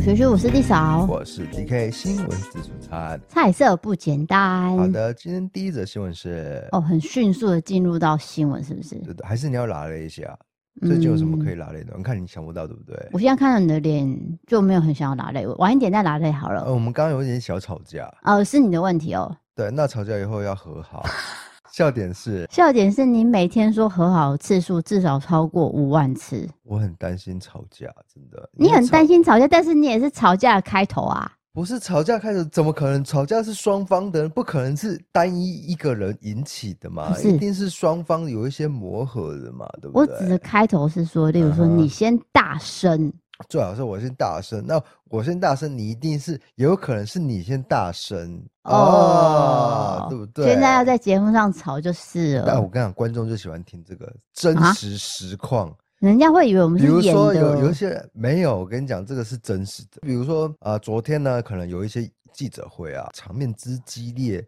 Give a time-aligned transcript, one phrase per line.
[0.00, 4.76] 学学，我是地嫂，我是 DK 新闻自助餐，菜色不简单。
[4.76, 8.96] 好的，今天第一则新闻是哦，很迅速的进入到新闻，是不是？
[8.96, 10.36] 对的，还是你要拉了一下？
[10.80, 11.92] 最近有什么可以拉累的？
[11.92, 12.96] 我、嗯、看你想不到，对不对？
[13.12, 16.62] 我现在看到你的脸就没有很想要拉累，晚一点再拉累好了。
[16.64, 19.36] 呃，我们刚刚有一点小吵架，哦，是你的问题哦。
[19.54, 21.04] 对，那吵架以后要和好。
[21.72, 26.48] 笑点是，笑点是你每天说和好次数至少超过五万次。
[26.64, 28.48] 我很担心吵架，真的。
[28.52, 31.30] 你很担心吵架，但是你也是吵架的开头啊。
[31.52, 33.02] 不是吵架开头，怎么可能？
[33.02, 37.12] 吵架是双方的，不可能是单一一个人引起的嘛？
[37.24, 40.14] 一定是双方有一些磨合的嘛，对不对？
[40.14, 43.12] 我指的开头是说，例如说你先大声。
[43.40, 50.44] 嗯最好是我先大声，那我先大声，你一定是有可能是你先大声哦，对不对？
[50.44, 52.44] 现在要在节目上吵就是了。
[52.46, 57.00] 但我跟你讲，观众就喜欢听这个真实实况，人家会以为我们是演的。
[57.00, 60.02] 比如说有有一些人没有，我跟你讲，这个是真实的。
[60.02, 64.46] 比如说啊、呃，昨天呢，可能有一些记者会啊，场面之激烈，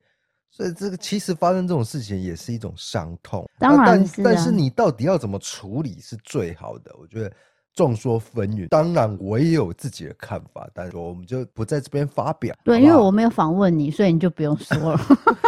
[0.51, 3.49] 所以这个其实发生这种事情也是一种伤痛。
[3.59, 6.95] 当然是、啊但，但是你到底要怎么处理是最好的？
[7.01, 7.33] 我觉得。
[7.75, 12.55] 众说纷纭，当然我也有自己的看法，但是我们就不在这边发表。
[12.65, 15.01] 对，好好因为我没有访问你，所以你就不用说了。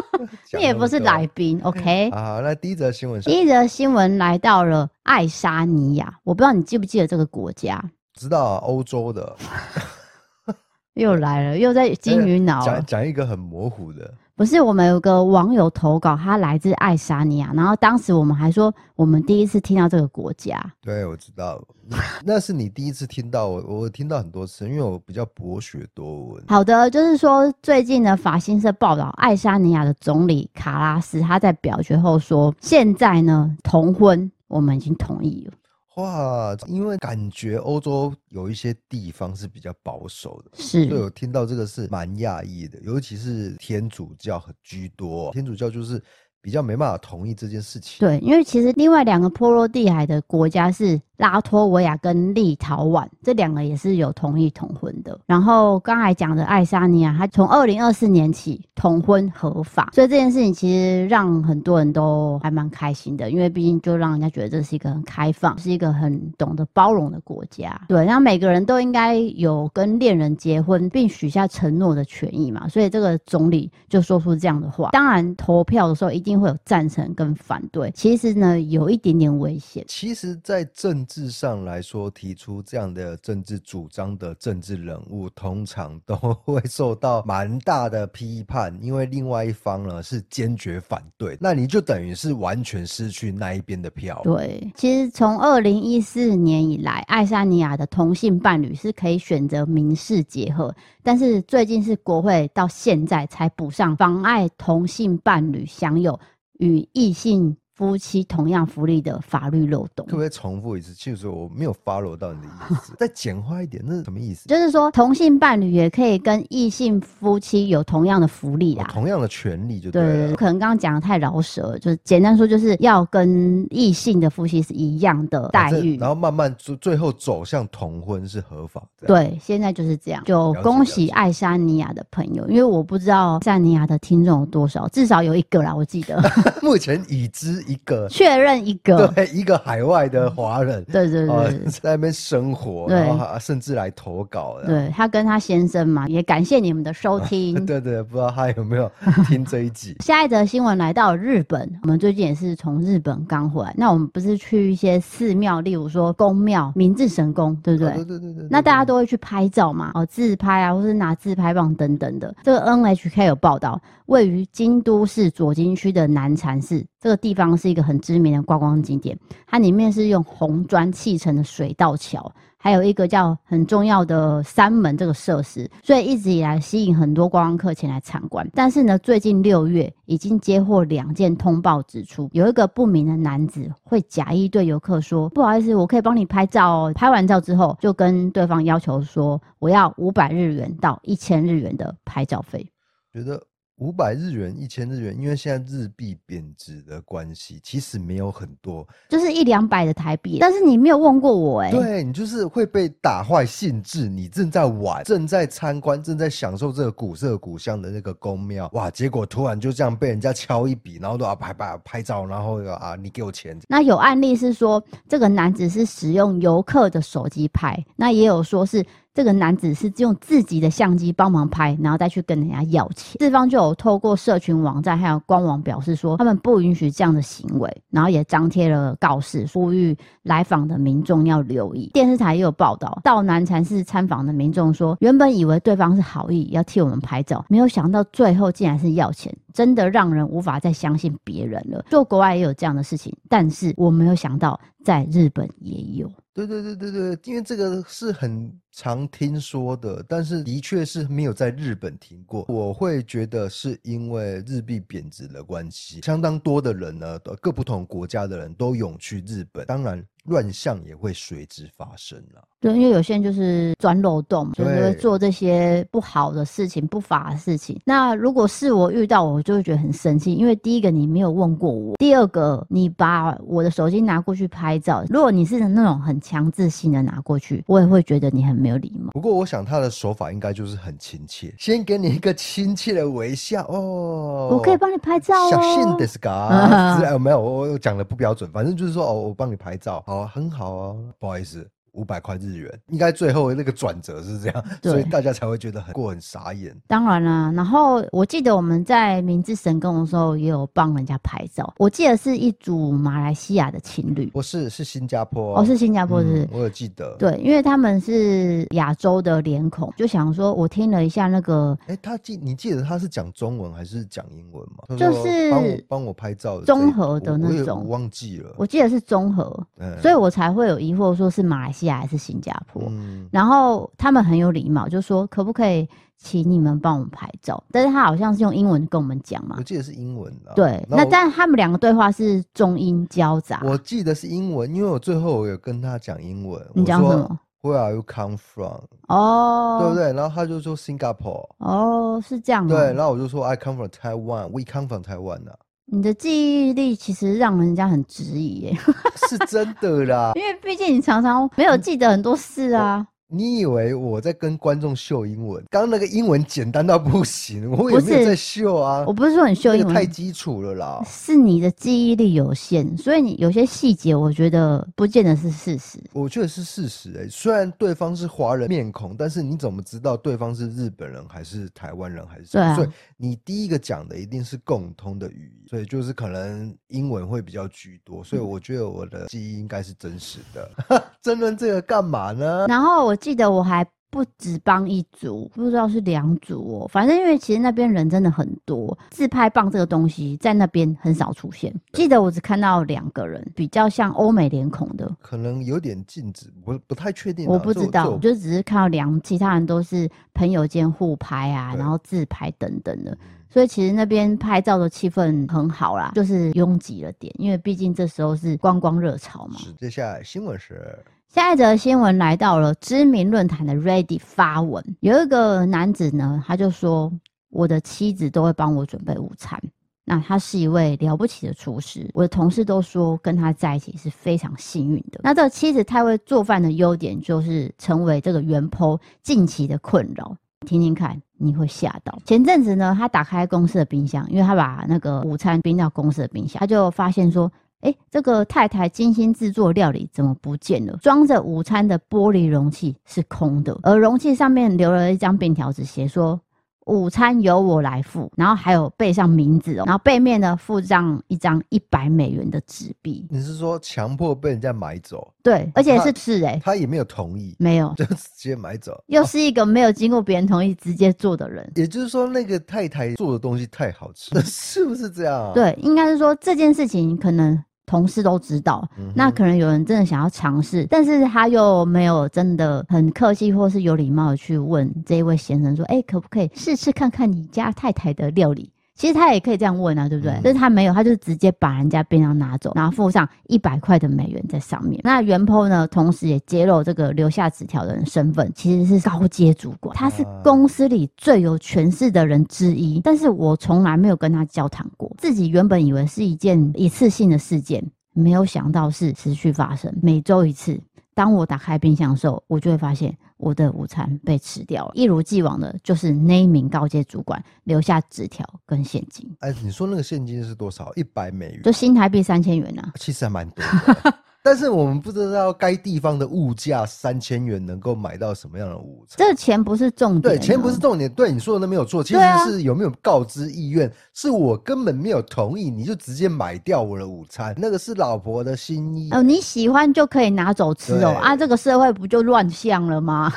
[0.57, 2.11] 你也不是来宾，OK？
[2.13, 7.83] 好，那第一则新闻是，第一则新闻来到了爱沙尼亚，我不知道你记不记得这个国家？
[8.15, 9.37] 知道啊，欧洲的。
[10.95, 12.65] 又来了，又在金鱼脑。
[12.65, 14.15] 讲讲一个很模糊的。
[14.37, 20.61] 不是，我们有个网友投稿，他来自爱沙尼亚，然后当时我们还说，我们第一次听到这个国家。
[20.83, 21.63] 对，我知道，
[22.27, 26.43] 那是你第一次听到，我我听到很多次，因为我比较博学多闻。
[26.49, 35.53] 好的，就是说最近的法新社报道，爱沙尼亚的总理卡拉斯他在表决后说，现在呢同婚我们已经同意了。
[35.97, 46.03] 哇，因为感觉欧洲有一些地方是比较保守的，是，所以我听到这个是蛮讶异的，尤其是天主教很居多，天主教就是。
[46.45, 48.07] 比较没办法同意这件事情。
[48.07, 55.19] 对，因为其实另外两个波罗的海的国家是拉脱维亚跟立陶宛，这两个也是有同意同婚的。
[55.25, 67.81] 然后刚才讲的爱沙尼亚，它从二零二四年起同婚合法，所以这件事情其实让很多人都还蛮开心的，因为毕竟就让人家觉得这是一个很开放、是一个很懂得包容的国家。
[67.89, 74.91] 对，然后每个人都应该有跟恋人结婚并许下承诺的权益嘛，所以这个总理就说出这样的话。
[74.91, 76.34] 当然，投票的时候一定。
[76.41, 79.85] 会有赞成跟反对，其实呢有一点点危险。
[79.89, 94.21] 其实，在政治上来说，提出这样的政治主张的政治人物，通常都会受到蛮大的批判，因为另外一方呢是坚决反对，那你就等于是完全失去那一边的票。
[94.25, 106.19] 对，其实从二零一四年以来，爱沙尼亚的同性伴侣是可以选择民事结合，但是最近是国会到现在才补上妨碍同性伴侣享有
[106.59, 110.95] 与异性夫妻同样福利的法律漏洞，可不可以重复一次？
[110.95, 114.49] 就是我没有 follow 到你的意思， 再简化一点，那是什么意思？
[114.49, 129.09] 就是说同性伴侣也可以跟异性夫妻有同样的福利啊，同样的权利就对可能刚刚讲的太饶舌了，就是简单说，就是要跟异性的夫妻是一样的待遇，啊、然后慢慢最最后走向同婚是合法的。
[129.09, 130.23] 对，现在就是这样。
[130.25, 136.23] 就恭喜爱沙尼亚的朋友，因为我不知道爱沙尼亚的听众有多少，至少有一个啦，我记得。
[136.63, 137.64] 目前已知。
[137.67, 148.91] 一个确认一个，对，一个海外的华人，对对对，呃、在那边生活，对然后甚至来投稿，对他跟他先生嘛，也感谢你们的收听， 对，对对，不知道他有没有
[149.27, 149.97] 听这一集。
[150.05, 157.91] 下一则新闻来到日本，我们最近也是从日本刚回来，那我们不是去一些寺庙，例如说宫庙、明治神宫，对不对？
[157.91, 158.49] 哦、对，对，对，对对对。
[158.51, 162.35] 那大家都会去拍照嘛，哦，自拍啊，或是拿自拍棒等等的。
[162.43, 172.33] 这个 NHK 有报道，位于京都市左京区的南禅寺，这个地方是一个很知名的观光景点，它里面是用红砖砌成的水道桥。
[172.57, 178.49] 还有一个叫很重要的三门这个设施，所以一直以来吸引很多观光客前来参观。
[178.55, 192.67] 但是呢，最近六月已经接获两件通报，指出有一个不明的男子会假意对游客说：“不好意思，我可以帮你拍照哦。”拍完照之后，就跟对方要求说：“我要五百日元到一千日元的拍照费。”
[193.13, 193.39] 觉得。
[193.79, 200.39] 五百日元、一千日元，因为现在日币贬值的关系，其实没有很多，就是一两百的台币。
[200.41, 204.09] 但是你没有问过我、欸，哎，对，你就是会被打坏兴致。
[204.09, 213.59] 你正在玩、正在参观、正在享受这个古色古香的那个宫庙，哇，结果突然就这样被人家敲一笔，然后都要拍拍拍照，然后啊，你给我钱。
[213.69, 218.85] 那有案例是说，这个男子是使用游客的手机拍，那也有说是。
[219.15, 223.17] 这个男子是用自己的相机帮忙拍，然后再去跟人家要钱。
[223.21, 231.89] 四方就有透过社群网站还有官网表示说，他们不允许这样的行为，然后也张贴了告示，呼吁来访的民众要留意。
[231.95, 241.85] 电视台也有报道，到南禅寺参访的民众说，原本以为对方是好意，要替我们拍照，没有想到最后竟然是要钱，真的让人无法再相信别人了。
[241.89, 246.13] 做国外也有这样的事情，但是我没有想到在日本也有。
[246.35, 252.45] 对对对对对，因为这个是很常听说的，但是的确是没有在日本听过。
[252.49, 262.43] 我会觉得是因为日币贬值的关系，相当多的人呢，各不同国家的人都涌去日本，当然乱象也会随之发生了。
[262.61, 267.79] 对，因为有些人就是钻漏洞，就是会做这些不好的事情、不法的事情。
[267.85, 279.11] 那如果是我遇到，我就会觉得很生气，因为第一个你没有问过我，第二个你把我的手机拿过去拍照，如果你是那种很强制性的拿过去，我也会觉得你很没有礼貌。
[279.13, 285.51] 不过我想他的手法应该就是很亲切，先给你一个亲切的微笑哦，我可以帮你拍照哦。
[285.51, 291.74] 小心点 是嘎，没有，我我讲的不标准，反正就是说哦，我帮你拍照，哦，很好哦，不好意思。
[291.95, 296.75] 五百块日元，应该最后那个转折是这样，所以大家才会觉得很过很傻眼。
[296.87, 314.97] 当然啦，然后我记得我们在明治神宫的时候也有帮人家拍照，我记得是一组马来西亚的情侣，不是，是新加坡，哦，是新加坡是，是、嗯，我有记得，对，因为他们是亚洲的脸孔，就想说，我听了一下那个，哎、欸，他记，你记得他是讲中文还是讲英文吗？
[314.97, 321.95] 就是帮我帮我拍照的，综合的那种，我忘记了，我记得是综合，嗯，所以我才会有疑惑，说是马来西亚。
[322.05, 325.89] 还是新加坡，嗯，然后他们很有礼貌，就说可不可以
[326.19, 327.63] 请你们帮我们拍照？
[327.71, 330.53] 但是他好像是用英文跟我们讲嘛，我记得是英文的。
[330.55, 333.63] 对，那但他们两个对话是中英交杂。
[333.65, 336.61] 我记得是英文，因为我最后我有跟他讲英文。
[336.75, 338.83] 你讲什么？Where are you come from？
[339.09, 340.13] 哦，对不对？
[340.13, 341.49] 然后他就说 Singapore。
[341.59, 342.69] 哦，是这样。
[342.69, 344.49] 对，然后我就说 I come from Taiwan。
[344.49, 345.57] We come from Taiwan 啊。
[345.87, 348.79] 你的记忆力其实让人家很质疑耶，
[349.29, 353.07] 是真的啦，因为毕竟你常常没有记得很多事啊。
[353.29, 355.65] 你以为我在跟观众秀英文？
[355.71, 359.03] 刚刚那个英文简单到不行，我也没有在秀啊。
[359.07, 365.99] 我不是说你秀英文太基础了啦，是你的记忆力有限，所以你有些细节我觉得不见得是事实。
[366.13, 372.63] 我觉得是事实哎，虽然对方是华人面孔，但是你怎么知道对方是日本人还是台湾人还是什么？
[372.63, 372.77] 对啊。
[372.77, 378.23] 所以你第一个讲的一定是共通的语言，所以就是可能英文会比较居多。
[378.23, 380.71] 所以我觉得我的记忆应该是真实的。
[381.23, 382.67] 争论这个干嘛呢？
[382.69, 383.14] 然后我。
[383.15, 386.89] 我记得我还不止帮一组，不知道是两组哦。
[386.89, 391.73] 反正因为其实那边人真的很多，自拍棒这个东西在那边很少出现。
[391.93, 397.47] 记得我只看到两个人，比较像欧美脸孔的，可能有点禁止，不不太确定。
[397.47, 403.17] 我不知道，就只是看到两，其他人都是朋友间互拍啊，然后自拍等等的。
[403.49, 409.61] 所以其实那边拍照的气氛很好啦，就是拥挤了点，因为毕竟这时候是观光热潮嘛。
[409.79, 410.99] 接下来新闻是。
[411.35, 417.13] 下一则新闻来到了知名论坛的 Reddit 发文，有一个男子呢，他就说
[417.51, 419.61] ：“我的妻子都会帮我准备午餐，
[420.05, 425.19] 那他是一位了不起的厨师，我的同事都说跟他在一起是非常幸运的。
[425.25, 430.37] 那这个妻子太会做饭的优点，就是成为这个原剖近期的困扰。
[430.65, 432.17] 听听看，你会吓到。
[432.25, 437.51] 前阵子呢，他打开公司的冰箱，因为他把那个午餐冰到公司的冰箱，他就发现说。
[437.81, 440.97] 哎，这个太太精心制作料理怎么不见了？
[441.03, 446.41] 装着午餐的玻璃容器是空的，而容器上面留了一张便条纸，写说
[446.87, 453.27] 午餐由我来付，然后还有背上名字哦，然后背面呢附上一张一百美元的纸币。
[453.31, 455.33] 你是说强迫被人家买走？
[455.43, 461.71] 对，而且是是哎，他也没有同意，没有就直接买走，又是一个没有经过别人同意直接做的人。
[461.75, 465.53] 也就是说，那个太太做的东西太好吃了， 是不是这样啊？
[465.55, 467.63] 对，应该是说这件事情可能。
[467.87, 480.33] 同事都知道，那可能有人真的想要尝试，但是他又没有真的很客气或是有礼貌的去问这一位先生说：“哎、欸，可不可以试试看看你家太太的料理？”其实他也可以这样问啊，对不对？
[480.35, 485.01] 嗯、但是他没有，他就直接把人家便当拿走，然后附上一百块的美元在上面。
[485.03, 493.01] 那原 PO 呢，同时也揭露这个留下纸条的人身份，其实是高阶主管，他是公司里最有权势的人之一。
[493.01, 500.81] 但是我从来没有跟他交谈过，自己原本以为是一件一次性的事件，没有想到是持续发生，每周一次。
[501.17, 504.93] 当我打开冰箱的时候，我就会发现我的午餐被吃掉了。
[504.95, 509.29] 一如既往的，就是那一名高阶主管留下纸条跟现金。
[509.41, 510.93] 哎，你说那个现金是多少？
[510.95, 512.93] 一百美元，就新台币三千元啊。
[512.97, 514.19] 其实还蛮多的。
[514.47, 519.17] 但是我们不知道该地方的物价三千元能够买到什么样的午餐。
[519.17, 521.11] 这个钱不是重点，对，钱不是重点。
[521.13, 529.09] 对，你说的那没有错，其实是有没有告知意愿，是我根本没有同意，你就直接买掉我的午餐，那个是老婆的心意。
[529.13, 533.33] 哦，你喜欢就可以拿走吃哦，啊，这个社会不就乱象了吗？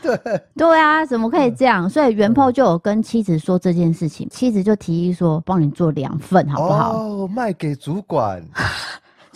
[0.00, 0.18] 对
[0.56, 1.90] 对啊，怎么可以这样？
[1.90, 6.92] 所以原 PO 就有跟妻子说这件事情，妻子就提议说，帮你做两份好不好？
[6.96, 8.42] 哦，卖给主管。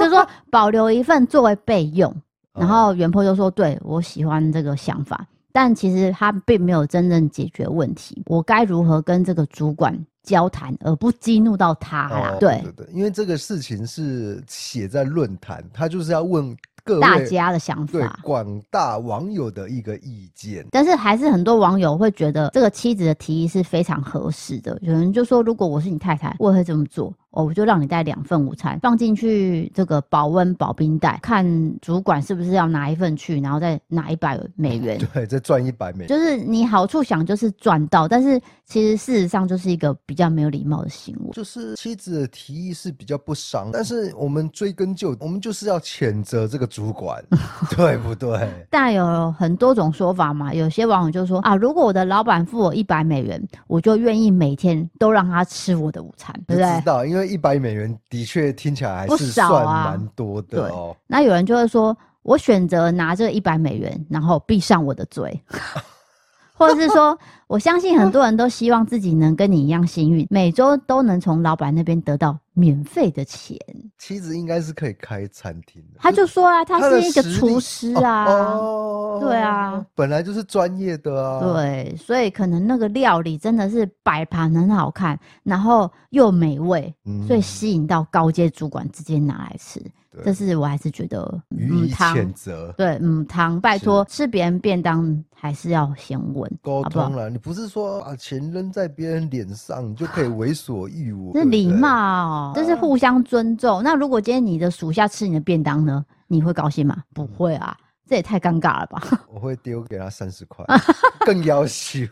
[0.02, 2.14] 就是说 保留一份作为备用，
[2.54, 8.22] 然后原 PO 就说：“对，我喜欢这个想法，但其实他并没有真正解决问题。
[8.26, 16.56] 我该如何跟这个主管交谈，而不激怒到他啦？”对对对，因为这个事情是写在论坛，他就是要问。
[17.00, 24.76] 大家的想法，对广大网友的一个意见，但是还是很多网友会觉得这个妻子的提议是非常合适的。
[24.82, 27.14] 有人就说，如果我是你太太，我也会这么做。
[27.32, 31.44] 哦，我就让你带两份午餐放进去这个保温保冰袋，看
[31.80, 34.98] 主管是不是要拿一份去，然后再拿一百美元。
[35.14, 36.08] 对，再赚一百美元。
[36.08, 41.30] 就是你好处想就是赚到，但是其实事实上就是一个比较没有礼貌的行为。
[41.32, 47.24] 就是妻子的提议是比较不伤，但是我们追根究底，我们就是要谴责这个主管，
[47.74, 48.46] 对不对？
[48.68, 56.78] 但有很多种说法嘛，有些网友就说啊，如果我的老板付我一百美元，我就愿意每天都让他吃我的午餐，对不对？
[56.78, 57.21] 知道，因为。
[57.26, 60.96] 一百美元的确听起来还是算蛮多的哦。
[61.06, 65.40] 那有人就会说，我选择拿这一百美元，然后闭上我的嘴。
[66.54, 67.18] 或者是说，
[67.52, 73.58] 我相信很多人都希望自己能跟你一样幸运，每周都能从老板那边得到免费的钱。
[73.98, 75.98] 妻子应该是可以开餐厅的。
[76.00, 81.40] 他就说啊，他是一个厨师啊，哦，对啊，本来就是专业的啊。
[81.40, 86.94] 对，所以可能那个料理真的是摆盘很好看，然后又美味，
[87.26, 89.78] 所以吸引到高阶主管直接拿来吃。
[90.22, 92.70] 这是我还是觉得予以谴责。
[92.76, 97.30] 对，嗯，汤，拜托，吃别人便当还是要先问沟通了。
[97.30, 101.32] 你不是说把钱扔在别人脸上，你就可以为所欲为？
[101.34, 103.82] 这礼貌，这是互相尊重。
[103.82, 106.04] 那如果今天你的属下吃你的便当呢？
[106.28, 107.02] 你会高兴吗？
[107.12, 107.76] 不会啊，
[108.08, 109.02] 这也太尴尬了吧？
[109.28, 110.64] 我会丢给他三十块，
[111.26, 112.06] 更要求。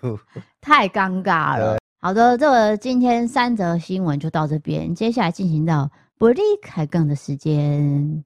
[0.61, 1.79] 太尴尬了。
[2.01, 5.89] 好的，这个今天三则新闻就到这边，接下来进行到。
[6.19, 8.23] 不离开杠的时间。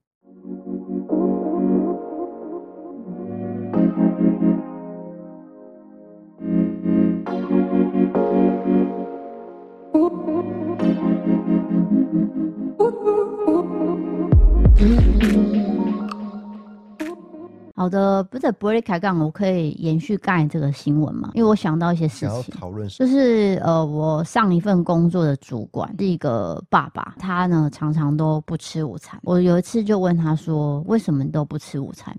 [17.76, 21.32] 好的，不是不会开杠，我可以延续刚才这个新闻嘛？
[21.34, 29.18] 因为我想到一些事情，讨论就是呃，我上一份工作的主管是一个爸爸，他呢常常都不吃午餐。
[29.22, 32.16] 我有一次就问他说：“为什么你都不吃午餐？”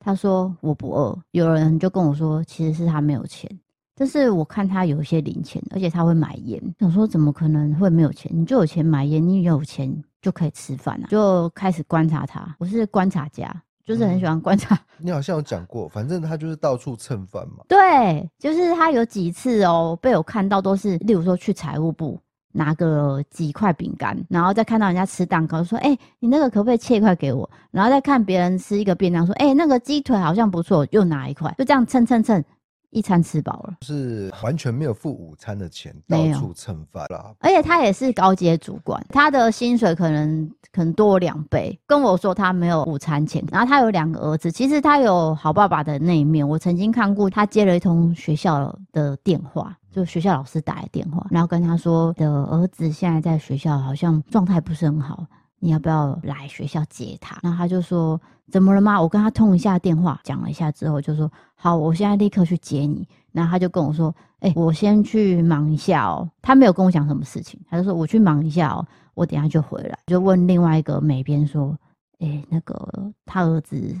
[0.00, 3.50] 他说：“我不饿。”有人就跟我说：“其实是他没有钱。”
[3.96, 6.62] 但是我看他有一些零钱，而且他会买烟。
[6.78, 8.30] 想说怎么可能会没有钱？
[8.34, 11.08] 你就有钱买烟，你有钱就可以吃饭啊！
[11.08, 13.50] 就开始观察他，我是观察家。
[13.86, 17.62] 就是很喜欢观察、嗯，你好像有讲过，反正他就是到处蹭饭嘛。
[17.68, 32.42] 对，就是他有几次哦，被我看到都是，例如说去财务部拿个几块饼干，然后再看到人家吃蛋糕，说：“哎、欸，你那个可不可以切一块给我？”然后再看别人吃一个便当，说：“哎、欸，那个鸡腿好像不错，又拿一块。”就这样蹭蹭蹭，
[32.90, 37.34] 一餐吃饱了，是完全没有付午餐的钱，到处蹭饭啦。
[37.40, 41.78] 而且他也是高阶主管，他的薪水可能可能多我两倍。
[41.86, 46.46] 跟我说他没有午餐钱，然后他有两个儿子，其实他有好爸爸的那一面。
[46.48, 55.26] 我曾经看过他接了一通学校的电话，就学校老师打来电话，然后跟他说的儿子现在在学校好像状态不是很好。
[55.66, 57.40] 你要不要来学校接他？
[57.42, 58.20] 然后他就说
[58.52, 63.04] ：“怎么了吗？”我跟他通一下电话，讲了一下之后，就说：“好，我现在立刻去接你。”
[63.34, 71.76] 然后他就跟我说：“哎、我先去忙一下哦。”他没有跟我讲什么事情，他就说：“我去忙一下哦，我等下就回来。”就问另外一个美编说
[72.22, 74.00] ：“哎、那个他儿子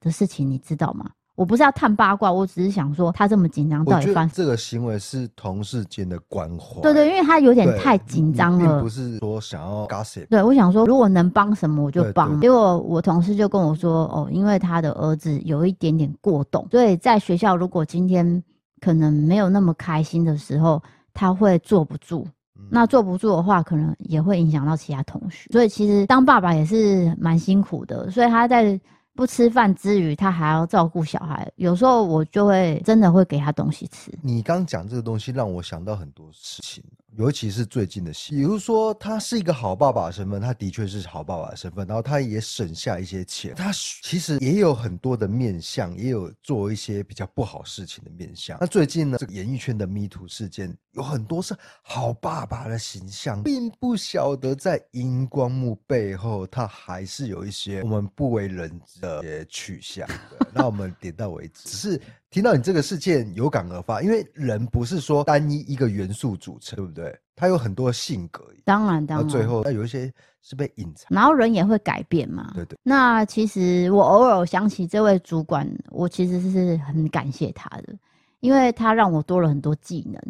[0.00, 6.80] 的事情你知道吗？”我不是要探八卦，我只是想说他这么紧张，到底发这个行为是同事间的关怀。
[6.80, 10.26] 对对，因为他有点太紧张了，并不是说想要 gossip。
[10.28, 12.40] 对，我想说，如果能帮什么我就帮。
[12.40, 18.42] 结果我同事就跟我说，哦，因为他的儿子有一点点过动，所以在学校如果今天
[18.80, 22.26] 可能没有那么开心的时候，他会坐不住。
[22.58, 25.50] 嗯、那坐不住的话，可能也会影响到其他同学。
[25.52, 28.80] 所以其实当爸爸也是蛮辛苦的，所以他在。
[29.16, 31.50] 不吃饭之余，他还要照顾小孩。
[31.56, 34.12] 有时候我就会真的会给他东西吃。
[34.22, 36.84] 你刚讲这个东西，让我想到很多事情。
[37.16, 48.58] 尤其是最近的戏，比如说他是一个好爸爸的身份，他的确是好爸爸的身份，然后他也省下一些钱，他其实也有很多的面相，也有做一些比较不好事情的面相。
[48.60, 60.06] 那最近呢，这个演艺圈的 Me Too 事件有很多是好爸爸的形象，并不晓得在荧光幕背后，他还是有一些我们不为人知的一些取向。
[60.52, 62.02] 那我们点到为止，只是。
[62.30, 67.18] 听到你这个事件有感而发，因为人不是说单一一个元素组成，对不对？
[67.34, 72.50] 他有很多性格，当然，当然，最后那有一些是被隐藏，然后人也会改变嘛。
[72.54, 72.78] 对对。
[72.82, 77.94] 那其实我偶尔想起这位主管，我其实是很感谢他的，
[78.40, 80.20] 因为他让我多了很多技能，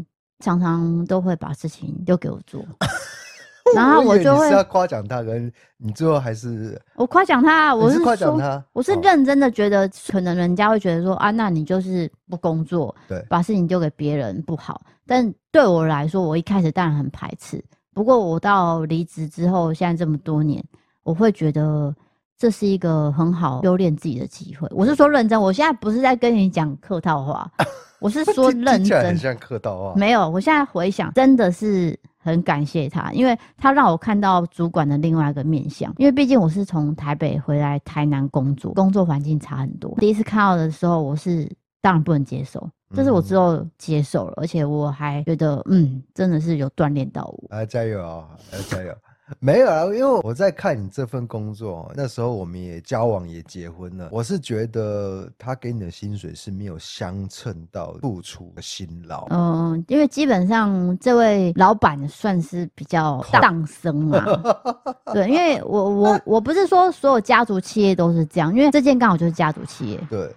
[0.40, 2.64] 常常都会把事情丢给我做。
[3.74, 14.80] 然后我就会是要夸奖他，跟你最后还是我夸奖他，我是夸奖他，我是认真的觉得，可能人家会觉得说啊，那你就是不工作，对，把事情丢给别人不好。
[15.06, 17.62] 但对我来说，我一开始当然很排斥。
[17.92, 20.62] 不过我到离职之后，现在这么多年，
[21.02, 21.94] 我会觉得
[22.38, 24.68] 这是一个很好修炼自己的机会。
[24.70, 27.50] 我是说认真，我现在不是在跟你讲客套话，
[27.98, 29.94] 我是说 认真，很像客套话。
[29.96, 31.98] 没有，我现在回想，真的是。
[32.26, 35.92] 很感谢他，因为他让我看到主管的另外一个面相。
[35.98, 39.94] 因为毕竟我是从台北回来台南工作，工作环境差很多。
[39.98, 47.48] 第一次看到的时候，我是当然不能接受，但是我之后接受了，而且我还觉得，嗯，真的是有锻炼到我。
[47.50, 48.28] 来加油啊！
[48.52, 48.92] 来加油！
[49.40, 54.08] 没有啊，因为我在看你这份工作，那时候我们也交往也结婚了。
[54.12, 59.26] 我是觉得他给你的薪水是没有相称到付出的辛劳。
[59.30, 64.24] 嗯，因为基本上这位老板算是比较当生嘛。
[65.12, 70.00] 对，因为我我 我不是说所有家族企业都是这样，因为这件刚好就是家族企业。
[70.08, 70.32] 对，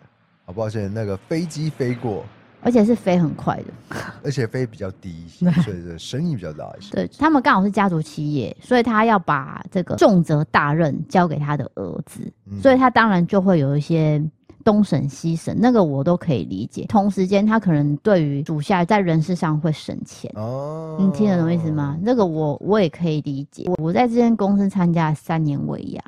[0.46, 2.26] 好抱歉，那个飞机飞过。
[2.62, 6.92] 而且是飞很快的，而且飞比较低一些，所以声音比较大一些。
[6.92, 14.22] 对，他们刚好是家族企业，所以他要把这个重责大任交给他的儿子，嗯、所以他当然就会有一些
[14.64, 16.86] 东省西省，那个我都可以理解。
[16.90, 21.98] 同时间，他可能对于属下在人事上会省钱哦，你听得懂意思吗？
[22.02, 23.64] 那个我我也可以理解。
[23.68, 26.04] 我我在这间公司参加了三年尾牙。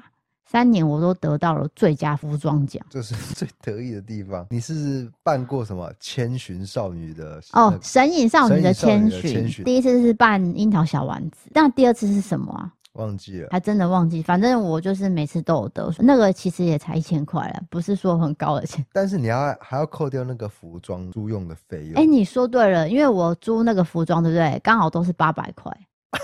[0.51, 4.45] 三年我都得到了最佳服装奖，这是 最得意的地方。
[4.49, 7.73] 你是办过什么千寻少女的哦？
[7.81, 12.69] 神隐少女的千寻，第一次是办樱桃小丸子，那第二次是什么啊？
[12.95, 14.21] 忘记了，还真的忘记。
[14.21, 18.85] 反正我就是每次都有得，那个其实也才一千块了，不是说很高的钱。
[18.91, 21.93] 但是你要还要扣掉那个服装租用的费用。
[21.93, 24.59] 哎、欸，你说对了，因为我租那个服装，对不对？
[24.61, 25.71] 刚好都是八百块。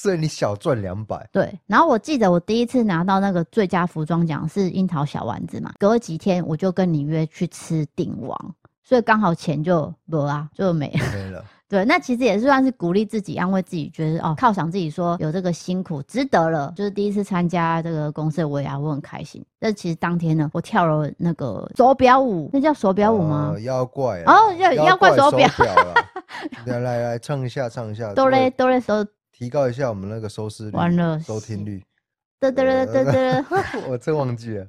[0.00, 1.52] 所以你小赚两百，对。
[1.66, 11.04] 然后我记得我第一次拿到那个最佳服装奖是樱桃小丸子嘛，隔几天我就跟你约去吃鼎王，所以刚好钱就没啊，就没了。
[11.12, 11.44] 没了。
[11.68, 16.72] 对，那其实也是算是鼓励自己、安慰自己，觉得哦，犒赏自己，说有这个辛苦值得了。
[16.76, 19.44] 就是第一次参加这个公司的尾牙，我很开心。
[19.58, 23.50] 但其实当天呢，我跳了那个手表舞，那叫手表舞吗？
[23.52, 25.46] 呃、妖怪哦，要妖怪手表。
[26.64, 28.14] 来来来，唱一下，唱一下。
[28.14, 29.04] 哆来哆来手。
[29.38, 31.80] 提高一下我们那个收视率，完了，收听率。
[32.40, 33.44] 得得得得得，
[33.88, 34.66] 我真忘记了。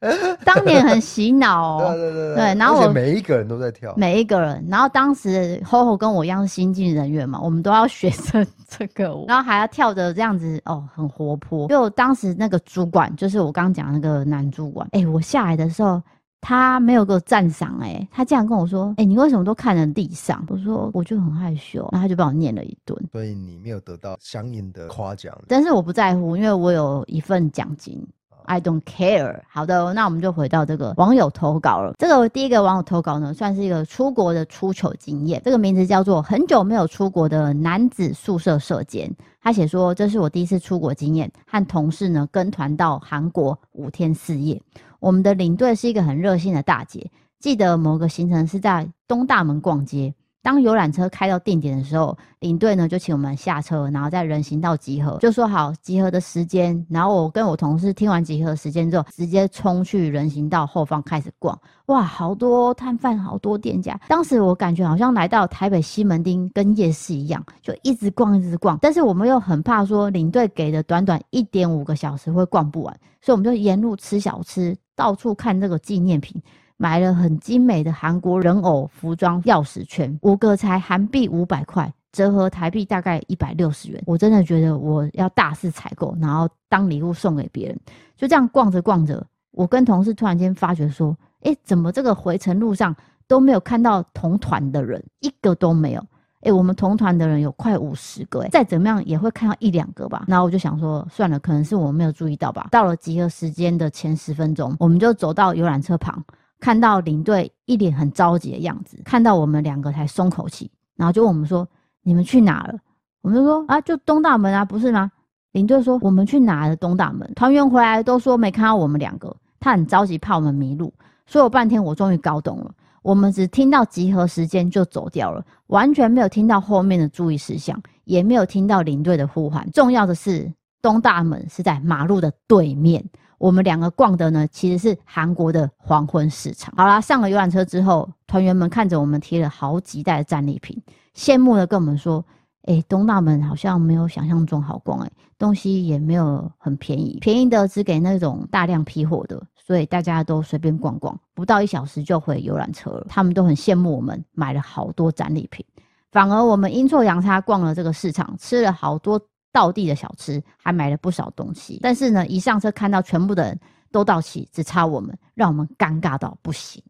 [0.44, 1.92] 当年很洗脑哦。
[1.96, 4.62] 对对对对，然后我每一个人都在跳，每一个人。
[4.68, 11.66] 然后当时 HoHo 跟我一样是新进人员嘛，我们都要学这这个舞，然后还要跳的这样子哦，很活泼。
[11.68, 16.02] 就当时那个主管，就是我刚刚讲那个男主管，哎，我下来的时候，
[16.40, 20.44] 他没有给我赞赏，哎，他竟然跟我说，哎、欸，你为什么都看着地上？
[20.48, 22.98] 我说我就很害羞，然后他就把我念了一顿。
[23.12, 28.06] 所以你没有得到相应的夸奖，但是我不在乎，因为我有一份奖金。
[28.46, 29.42] I don't care。
[29.48, 31.94] 好的，那我们就回到这个网友投稿了。
[31.98, 35.40] 这个第一个网友投稿呢，算是一个出国的出糗经验。
[35.44, 39.14] 这个名字叫做“很久没有出国的男子宿舍舍监”。
[39.40, 44.60] 他写说：“这是我第一次出国经验，和同事呢跟团到韩国五天四夜。
[45.00, 47.10] 我们的领队是一个很热心的大姐。
[47.40, 56.82] 记得某个行程是在东大门逛街。”当游览车开到定点的时候，领队呢就请我们下车，然后在人行道集合，就说好集合的时间。
[56.88, 61.58] 然后我跟我同事听完集合时间之后，直接冲去人行道后方开始逛。
[61.88, 64.00] 哇，好多摊贩，好多店家。
[64.08, 68.78] 当时我感觉好像来到台北西门町跟夜市一样，就一直逛一直逛。
[68.80, 76.42] 但是我们又很怕说领队给的短短一点五个小时会逛不完，所以我们就沿路吃小吃，到处看这个纪念品。
[76.76, 84.02] 买了很精美的韩国人偶服装钥匙圈，五个才韩币五百块，折合台币大概一百六十元。
[84.06, 87.78] 我真的觉得我要大肆采购，然后当礼物送给别人。
[88.16, 92.96] 就这样逛着逛着，我跟同事突然间发觉说：“诶，怎么这个回程路上
[93.28, 96.02] 都没有看到同团的人，一个都没有？
[96.42, 106.22] 诶，我们同团的人有快五十个，诶，再怎么样也会看到一两个吧。”然后我就想说：“算了，可能是我没有注意到吧。”到了集合时间的前十分钟，我们就走到游览车旁。
[106.58, 111.66] 看到领队一脸很着急的样子，看到我们两个才松口气，然后就问我们说
[112.04, 112.74] ：“你们去哪了？”
[113.22, 115.10] 我们就说：“啊，就东大门啊，不是吗？”
[115.52, 116.76] 领队说：“我们去哪了？
[116.76, 120.92] 东大门。”团员回来都说没看到我们两个，他很着急，怕我们迷路。
[121.26, 122.70] 说了半天，我终于搞懂了，
[123.02, 129.70] 我们只听到集合时间就走掉了，完全没有听到后面的注意事项，也没有听到领队的呼喊。
[129.72, 133.04] 重要的是，东大门是在马路的对面。
[133.38, 136.74] 我们两个逛的呢，其实是韩国的黄昏市场。
[136.76, 140.78] 好啦，上了游览车之后，团员们看着我们提了好几袋的战利品，
[141.16, 142.22] 羡慕的跟我们说
[142.64, 153.06] ：“哎、东大门好像没有想象中好逛，哎，东西也没有很便宜，便宜的只给那种大量批货的，所以大家都随便逛逛，不到一小时就回游览车了。
[153.08, 155.64] 他们都很羡慕我们买了好多战利品，
[156.12, 159.20] 反而我们阴错阳差逛了这个市场，吃了好多。”
[159.52, 166.80] 道地的小吃，还买了不少东西，但是呢，一上车看到全部的人都到齐，只差我们，让我们尴尬到不行。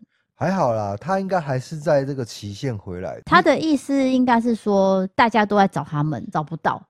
[0.40, 3.20] 还好啦，他应该还是在这个期限回来。
[3.26, 6.82] 他的意思应该是说，大家都在找他们，找不到。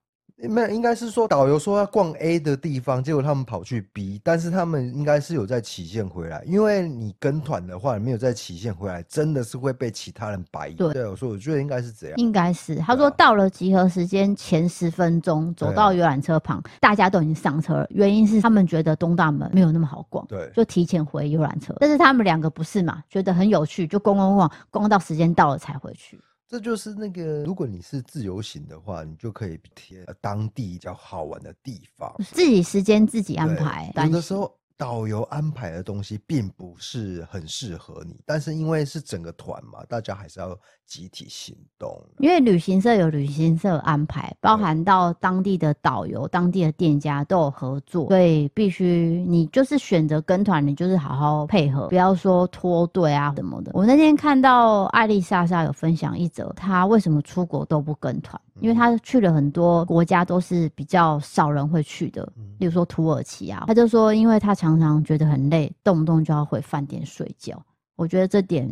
[0.49, 10.77] 没有，应该是说导游说要逛 A 的地方，结果他们跑去 B，但是他们应该是有在期限回来，因为你跟团的话，你没有在期限回来，真的是会被其他人白眼。
[10.77, 12.77] 对，对，我说我觉得应该是这样，应该是。
[12.77, 26.19] 他说到了集合时间前十分钟，走到游览车旁，啊，大家都已经上车了，原因是他们觉得东大门没有那么好逛，对，就提前回游览车，但是他们两个不是嘛，觉得很有趣，就逛逛逛逛到时间到了才回去。
[26.51, 33.93] 这就是那个，如果你是自由行的话，你就可以贴当地比较好玩的地方，自己时间自己安排。
[34.05, 34.55] 有的时候。
[34.81, 40.59] 导游安排的东西并不是很适合你，但是因为是整个团嘛，大家还是要
[40.91, 41.97] 集体行动。
[42.19, 53.71] 因为旅行社有旅行社安排，包含到当地的导游、当地的店家都有合作，所以必须你就是选择跟团，你就是好好配合，不要说脱队啊什么的。
[53.73, 58.39] 我那天看到艾丽莎莎有分享一则，她为什么出国都不跟团。
[58.59, 63.65] 因为她去了很多国家，都是比较少人会去的，例如说土耳其啊。
[63.67, 67.59] 她就说，因为她常常觉得很累，动不动就要回饭店睡觉。
[67.97, 68.69] 我觉得这点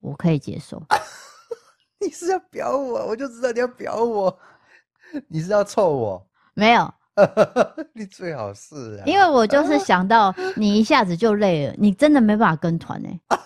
[0.00, 0.82] 我可以接受。
[2.00, 4.38] 你是要表我，我就知道你要表我。
[5.28, 6.26] 你是要臭我？
[6.54, 6.92] 没有，
[7.94, 9.02] 你最好是啊。
[9.06, 13.38] 因为我就是想到你一下子就累了，你真的没办法跟团呢、欸。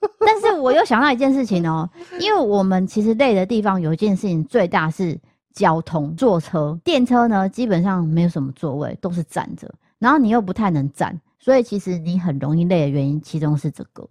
[0.20, 1.88] 但是我又想到一件事情哦，
[2.20, 5.18] 因为我们其实累的地方有一件事情最大是
[5.52, 9.68] 交通，坐车、电车呢，基本上没有什么座位，都是站着，
[9.98, 14.08] 然后你又不太能站，所以其实你很容易累的原因，其中是这个。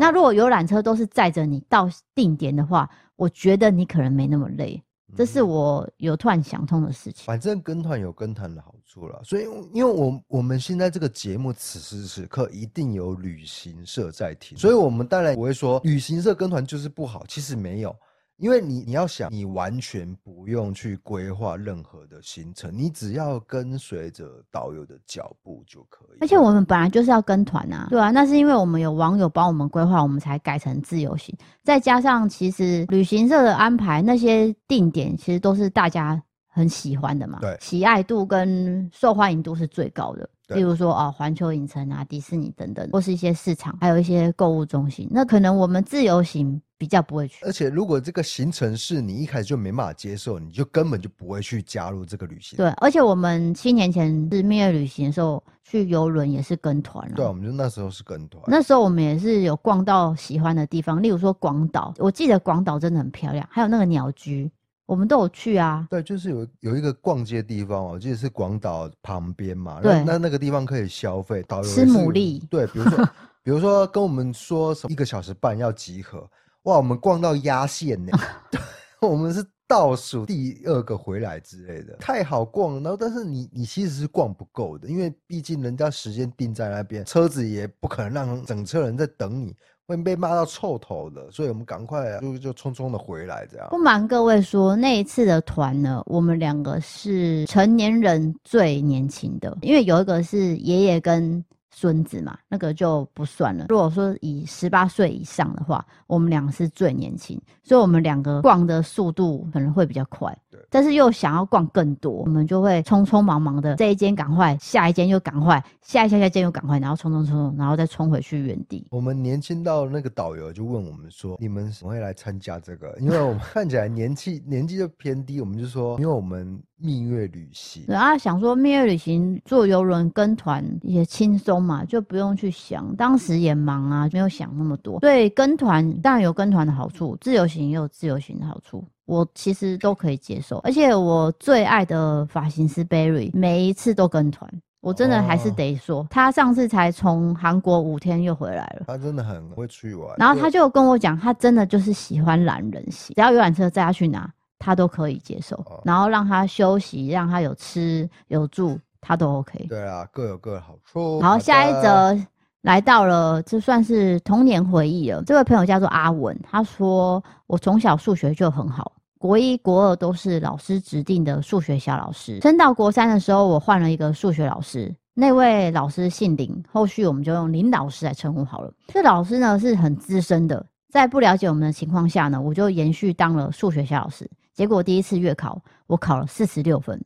[0.00, 2.90] 那如果游览车都是载着你到定点的话，
[3.20, 4.82] 我觉得你可能没那么累。
[5.14, 7.26] 这是我有突然想通的事情。
[7.26, 9.42] 反正跟团有跟团的好处了，所以
[9.74, 17.94] 因为我我们现在这个节目此时此刻一定有旅行社在听，所以我们当然不会说旅行社跟团就是不好，其实没有。
[18.40, 26.18] 因为你你要想，你完全不用去规划任何的行程，你只要跟随着导游的脚步就可以。
[26.20, 31.36] 而且我们本来就是要跟团啊，对啊，那是因为我们有网友帮我们规划，我们才改成自由行。
[31.62, 40.28] 再加上其实旅行社的安排那些定点，其实都是大家很喜欢的嘛，对，喜爱度跟受欢迎度是最高的。
[40.56, 45.08] 例如说啊，环球影城啊、迪士尼等等，或是一些市场，还有一些购物中心。
[45.10, 47.44] 那可能我们自由行比较不会去。
[47.44, 52.56] 而且如果这个行程是你一开始就没办法接受，你就根本就不会去加入这个旅行。
[52.56, 57.14] 对，而且我们七年前是蜜月旅行的时候去游轮也是跟团了。
[57.16, 58.42] 对，我们就那时候是跟团。
[58.46, 64.50] 那时候我们也是有逛到喜欢的地方，例如说广岛，我记得广岛真的很漂亮，还有那个鸟居。
[64.90, 73.08] 我们都有去啊，对，就是有有一个逛街的地方，我记得是广岛旁边嘛，对，那那个地方可以消费，导游吃牡蛎，对，比如说
[73.44, 76.28] 比如说跟我们说什么一个小时半要集合，
[76.64, 78.10] 哇，我们逛到压线呢，
[79.00, 89.54] 我们是倒数第二个回来之类的，太好逛了，然后但是你你其实是逛不够的，因为毕竟人家时间定在那边，车子也不可能让整车人在等你。
[89.86, 93.66] 会被骂到臭头的，所以我们赶快就就匆匆的回来，这样。
[93.70, 103.66] 不瞒各位说，那一次的团呢，我们两个是成年人最年轻的，因为有一个是爷爷跟孙子嘛，那个就不算了。
[103.68, 110.36] 如果说以十八岁以上的话，我们两个是最年轻，所以我们两个逛的速度可能会比较快。
[110.70, 118.86] 但是又想要逛更多，我们就会匆匆忙忙的，这一间赶快，下一间又赶快，下一下下间又赶快，然后冲冲冲，然后再冲回去原地。
[118.90, 135.00] 我们年轻到那个导游就问我们说：“你们怎么会来参加这个？”因为我们 看起来年纪年纪就偏低，我们就说：“因为我们蜜月旅行。”然后想说蜜月旅行坐游轮跟团也轻松嘛，就不用去想，当时也忙啊，没有想那么多。
[135.00, 138.84] 对，跟团当然有跟团的好处，自由行也有自由行的好处。
[139.10, 144.48] 我其实都可以接受，而且我最爱的发型师 Barry 每一次都跟团，
[144.80, 148.84] 我真的还是得说，哦、他上次才从韩国五天又回来了。
[148.86, 155.56] 他真的很会去玩，然后他就跟我讲，他真的就是喜欢懒人型，只要游览车载他去哪，他都可以接受。
[155.56, 159.66] 哦、然后让他休息，让他有吃有住，他都 OK。
[159.68, 161.18] 对啊，各有各的好处。
[161.20, 162.16] 然后下一则
[162.62, 165.20] 来到了，这算是童年回忆了。
[165.24, 168.92] 这位朋友叫做阿文，他说我从小数学就很好。
[169.20, 178.72] 国一、国二都是老师指定的数学小老师，升到国三的时候，我换了一个数学老师，那位老师姓林，后续我们就用林老师来称呼好了。
[178.86, 184.26] 这老师呢是很资深的，在不了解我们的情况下呢，我就延续当了数学小老师。
[184.54, 186.98] 结果第一次月考，我考了四十六分。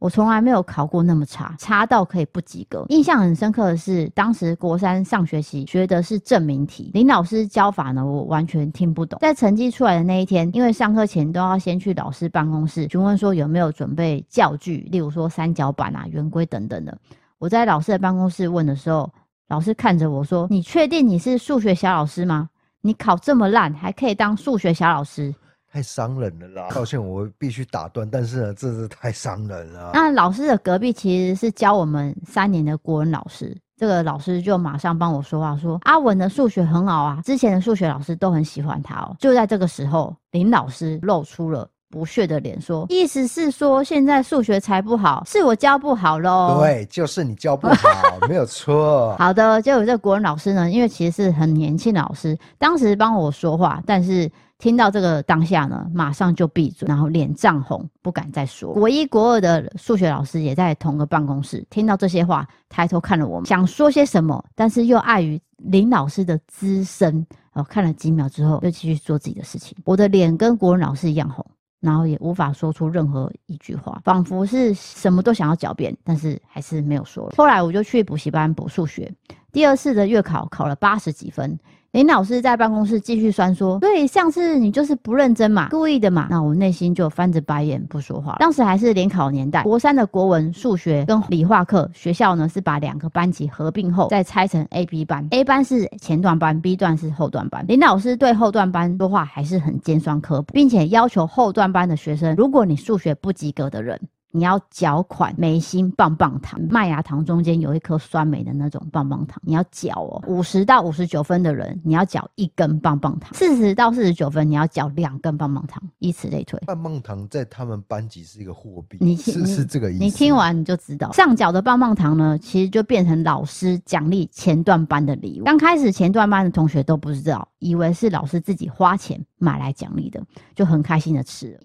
[0.00, 2.86] 我从来没有考过那么差，差到可以不及格。
[2.88, 9.18] 印象很深刻的是，当时国三上学期学的是证明题，林老师教法呢，我完全听不懂。
[9.20, 16.96] 在成绩出来的那一天，因为上课前都要先去老师办公室询问说有没有准备教具，例如说三角板啊、圆规等等的。
[17.38, 19.12] 我在老师的办公室问的时候，
[19.48, 22.48] 老师看着我说：“你确定你是数学小老师吗？
[22.80, 25.34] 你考这么烂，还可以当数学小老师？”
[25.72, 26.68] 太伤人了啦！
[26.74, 29.92] 抱歉，我必须打断，但是呢，这是太伤人了。
[29.94, 39.14] 那老师的隔壁其实是教我们三年的国文老师，这个老师就马上帮我说话，说阿文的数学很好啊，之前的数学老师都很喜欢他哦。
[39.20, 49.14] 就在这个时候，林老师露出了不屑的脸，说：“意思是说现在数学才不好，是我教不好喽？”对，就是你教不好，没有错。
[49.20, 54.30] 好的，就有这个国文老师呢，因为其实是很年轻的老师，当时帮我说话，但是。
[54.60, 58.74] 听到这个当下呢，马上就闭嘴，然后脸涨红，不敢再说。
[58.74, 69.74] 国一、国二的数学老师也在同个办公室，听到这些话，抬头看了我们，想说些什么，但是又碍于林老师的资深，然后看了几秒之后，又继续做自己的事情。
[69.82, 71.42] 我的脸跟国文老师一样红，
[71.80, 77.34] 然后也无法说出任何一句话，仿佛是什么都想要狡辩，但是还是没有说了。
[77.36, 79.12] 后来我就去补习班补数学，
[79.52, 81.58] 第二次的月考考了八十几分。
[81.92, 88.36] 林老师在办公室继续酸说：“对，上次你就是不认真嘛，故意的嘛。”那我内心就翻着白眼不说话。
[88.38, 97.64] 当时还是联考年代，国三的国文、数学跟理化课，学校呢是把两个班级合并后再拆成 A、B 班，A 班是前段班，B 段是后段班。
[97.66, 104.00] 林老师对后段班说话还是很尖酸刻薄，并且要求后段班的学生，如果你数学不及格的人。
[104.32, 110.22] 你要缴款美心棒棒糖，麦芽糖中间有一颗酸梅的那种棒棒糖，你要缴哦。
[110.26, 116.58] 五十到五十九分的人，你要缴一根棒棒糖；四十到四十九分，你要缴两根棒棒糖，以此类推。
[116.66, 120.04] 棒棒糖在他们班级是一个货币，你是是这个意思。
[120.04, 125.44] 你听完你就知道，上缴的棒棒糖呢，其实就变成老师奖励前段班的礼物。
[125.44, 130.22] 刚开始前段班的同学都不知道，以为是老师自己花钱买来奖励的，
[130.54, 131.60] 就很开心的吃了。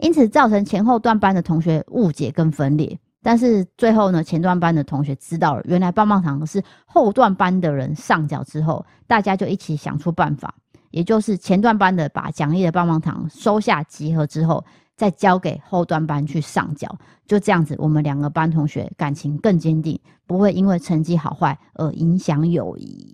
[0.00, 10.54] 因此造成前后段班的同学误解跟分裂，但是最后呢，前段班的同学知道了，原来棒棒糖是后段班的人上缴之后，大家就一起想出办法，
[10.90, 14.64] 也就是前段班的把奖励的棒棒糖收下集合之后，
[14.96, 16.96] 再交给后段班去上缴。
[17.26, 23.09] 就这样子，我们两个班同学感情更坚定，不会因为成绩好坏而影响友谊。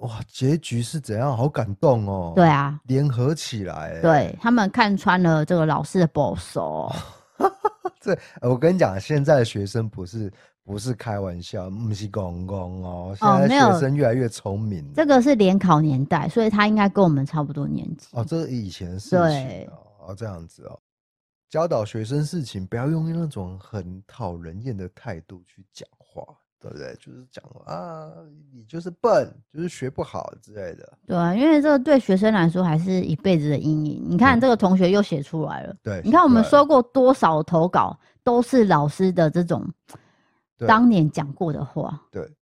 [0.00, 1.36] 哇，结局是怎样？
[1.36, 2.32] 好感动哦！
[2.34, 6.90] 对啊，联合起来，对他们看穿了这个老师的保守。
[8.00, 10.32] 这我跟你讲，现在的学生不是
[10.64, 13.14] 不是开玩笑，不是公公哦。
[13.18, 14.92] 现在学生越来越聪明，哦。
[14.96, 18.08] 这个是联考年代，所以他应该跟我们差不多年纪。
[18.12, 20.78] 哦，这是以前的事情对哦，这样子哦。
[21.50, 26.22] 教导学生事情，不要用那种很讨人厌的态度去讲话。
[26.60, 26.94] 对不对？
[27.00, 28.12] 就是讲啊，
[28.52, 30.92] 你就是笨，就是学不好之类的。
[31.06, 34.04] 对啊，因为这个对学生来说还是一辈子的阴影。
[34.06, 35.74] 你看这个同学又写出来了。
[35.82, 39.66] 对，你看我们收过多少投稿，都是老师的这种
[40.66, 41.98] 当年讲过的话。
[42.10, 42.32] 对，对，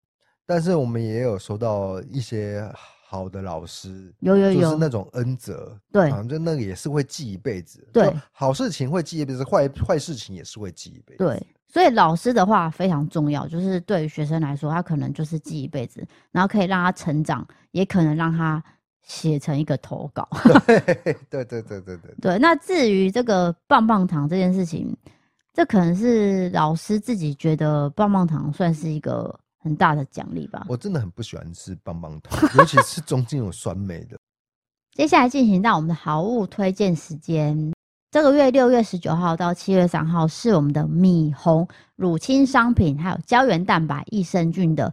[0.45, 2.69] 但是我们也有收到一些
[3.07, 5.79] 好的老师，有有有，就是那种恩泽。
[5.93, 7.89] 对，反正那个也是会记一辈子。
[7.93, 11.25] 对，好事情会记一辈子，坏坏事情也是会记一辈子。
[11.25, 11.47] 对。
[11.71, 18.63] 所以老师的话非常重要，就是对于学生来说，他可能就是记一辈子，然后可以让他成长，也可能让他
[19.03, 20.27] 写成一个投稿。
[20.67, 20.81] 对
[21.29, 22.15] 对对对对对。
[22.21, 24.97] 对，那至于这个棒棒糖这件事情，
[25.53, 30.65] 这可能是老师自己觉得棒棒糖算是一个很大的奖励吧。
[30.69, 34.17] 我真的很不喜欢吃棒棒糖， 尤其是中间有酸梅的。
[34.93, 37.73] 接下来进行到我们的好物推荐时间。
[38.19, 44.93] 这个月六月十九号到七月三号是我们的米红乳清商品，还有胶原蛋白、益生菌的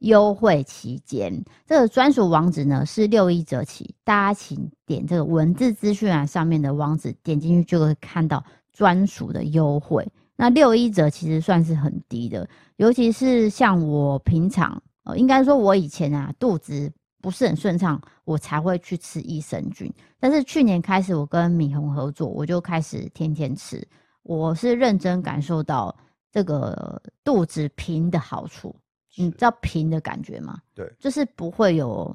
[0.00, 1.44] 优惠期间。
[1.64, 10.04] 这个专属网址呢是六一折起，大家请点这个文字资讯栏上面的网址，点进去就会看到专属的优惠。
[10.34, 12.48] 那六一折其实算是很低的，
[12.78, 16.90] 尤其是像我平常，呃，应该说我以前啊肚子。
[17.26, 19.92] 不是很顺畅，我才会去吃益生菌。
[20.20, 23.84] 但是去年开始，我跟米红合作，我就开始天天吃。
[24.22, 25.92] 我是认真感受到
[26.30, 28.72] 这个肚子平的好处。
[29.16, 30.60] 你知道平的感觉吗？
[30.72, 32.14] 对，就是不会有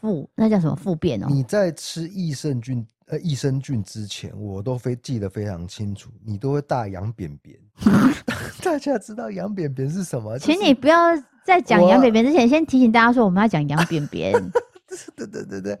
[0.00, 1.28] 腹，那叫什么腹便哦。
[1.30, 7.56] 你在吃益生菌呃益生菌之前，我都非记得非常清楚，你都会大羊扁扁。
[8.60, 10.36] 大家知道羊扁扁是什么？
[10.36, 10.98] 请你不要。
[11.44, 14.32] 在讲羊便便之前，先提醒大家说，我们要讲羊便便。
[15.16, 15.78] 对对对对，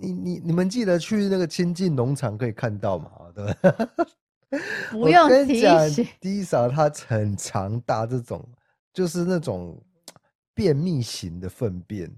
[0.00, 3.08] 你你你们记得去那个亲近农场可以看到嘛？
[3.32, 4.58] 对
[4.90, 6.04] 不用提醒。
[6.20, 8.44] 第一勺它很长大，这种
[8.92, 9.80] 就是那种
[10.52, 12.10] 便秘型的粪便，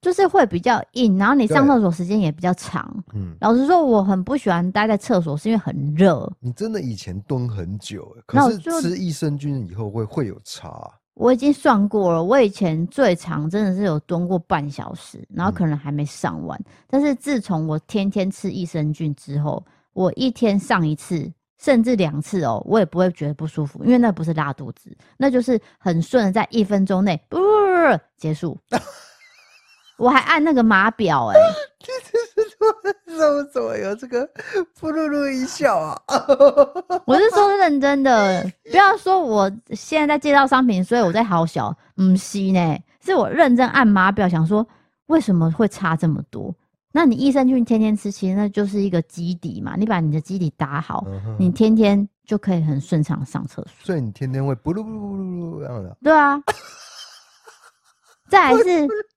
[0.00, 2.88] 就是会比较硬，然后你上厕所时间也比较长。
[3.14, 6.32] 嗯，老实说，我很不喜欢待在厕所，是因为很热。
[6.38, 10.88] 你真的以前蹲很久，可是吃益生菌以后会会有差。
[11.20, 16.58] 我已经算过了，我以前最长真的是有蹲过半小时，然后可能还没上完。
[16.60, 27.38] 嗯、但是自从我天天吃益生菌之后，我一天上一次，甚至两次哦，我也不会觉得不舒服，因为那不是拉肚子，那就是很顺的，在一分钟内，不，
[28.16, 28.58] 结束。
[29.98, 31.38] 我还按那个码表， 哎。
[32.82, 34.26] 怎么怎么有这个
[34.78, 36.00] 噗噜噜一笑啊？
[37.06, 44.66] 我是说认真的，不要说我现在在介绍商品，所以我在好小，不是呢，是我认真按码表，想说
[45.06, 46.54] 为什么会差这么多？
[46.92, 53.68] 那你益生菌天天吃，其实那就是一个基底嘛，你把你的基底打好，嗯、你天天就可以很顺畅上厕所。
[53.82, 55.96] 所以你天天会噗噜噜噜噜这样的？
[56.02, 56.40] 对啊。
[58.28, 58.88] 再来是。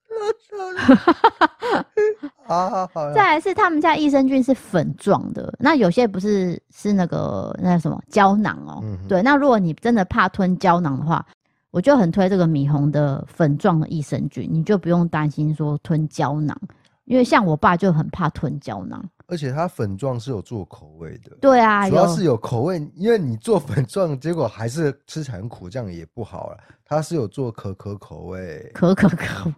[2.46, 8.80] 好 好好，再来是他们家益生菌是粉状的，那有些不是是那个那什么胶囊哦、喔。
[8.84, 11.24] 嗯、对，那如果你真的怕吞胶囊的话，
[11.70, 16.56] 我就很推这个米红的粉状的益生菌，你就不用担心说吞胶囊，
[17.06, 19.02] 因为像我爸就很怕吞胶囊。
[19.26, 26.58] 而且它粉状是有做口味的，对啊，主要是有口味，因为你做粉状，结果还是吃起来很苦，这样也不好了。
[26.84, 29.50] 它是有做可可口味，可可可，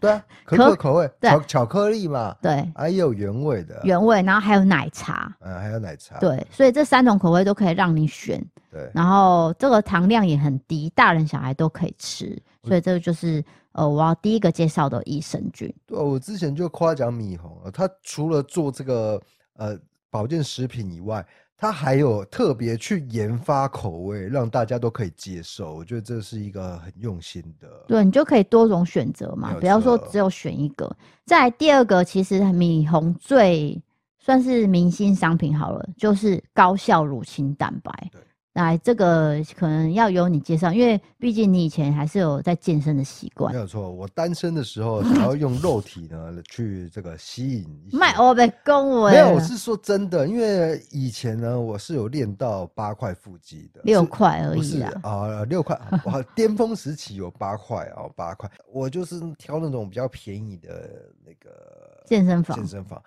[0.00, 13.44] 对啊， 可可口味，巧巧克力嘛，对，还有原味的，原味，然后还有奶茶，嗯，还有奶茶，对，所以这三种口味都可以让你选，对，然后这个糖量也很低，大人小孩都可以吃，所以这个就是。
[13.72, 15.72] 呃，我要第一个介绍的益生菌。
[15.86, 19.22] 对，我之前就夸奖米红了，他除了做这个
[19.56, 19.78] 呃
[20.10, 21.24] 保健食品以外，
[21.60, 25.74] 他还有特别去研发口味，让大家都可以接受。
[25.74, 27.68] 我觉得这是一个很用心的。
[27.86, 30.90] 对，你就可以多种选择嘛，不要说只有选一个。
[31.26, 33.78] 再来第二个，其实米红最
[34.18, 37.92] 算是明星商品好了，就是高效乳清蛋白。
[38.10, 38.22] 对
[38.54, 43.52] 来，这个可能要由你介绍，因为毕竟你以前还是有在健身的习惯。
[43.52, 47.88] 没有错，我单身的时候想要用肉体呢去这个吸引。
[47.92, 49.12] 卖欧被恭维。
[49.12, 55.80] 没有，我是说真的，因为以前呢，我是有练到八块腹肌的，六块而已啊，呃，六块。
[56.04, 58.50] 我巅峰时期有八块哦，八块。
[58.66, 63.00] 我就是挑那种比较便宜的那个健身房，健身房。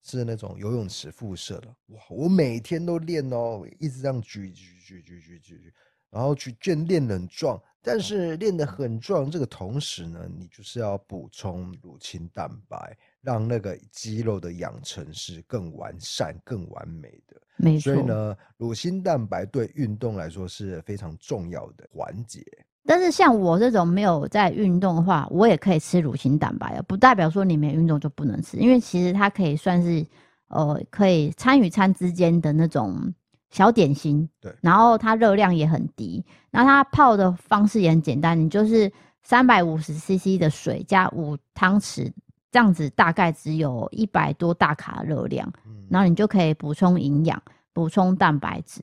[0.00, 2.00] 是那种游泳池附设的，哇！
[2.08, 5.74] 我每天都练哦，一直这样举举举举举举举，
[6.10, 7.60] 然后去练练得很壮。
[7.80, 17.40] 但是练得很壮，这个同时呢，你就是要补充乳清蛋白，让那个肌肉的养成是更完善、更完美的。
[17.56, 17.94] 没错。
[17.94, 22.44] 所以呢，乳清蛋白对运动来说是非常重要的环节。
[22.84, 30.04] 但是像我这种没有在运动的话，我也可以吃乳清蛋白啊，不代表说你没运动就不能吃，因为其实它可以算是
[30.48, 33.14] 呃可以餐与餐之间的那种
[33.50, 34.28] 小点心。
[34.40, 38.90] 对，然后它热量也很低，那它泡的方式也很简单，你就是
[39.22, 42.12] 三百五十 CC 的水加五汤匙，
[42.50, 47.42] 这样子大概只有一百多大卡热量，嗯，然后你就可以补充营养，
[47.72, 48.82] 补充蛋白质。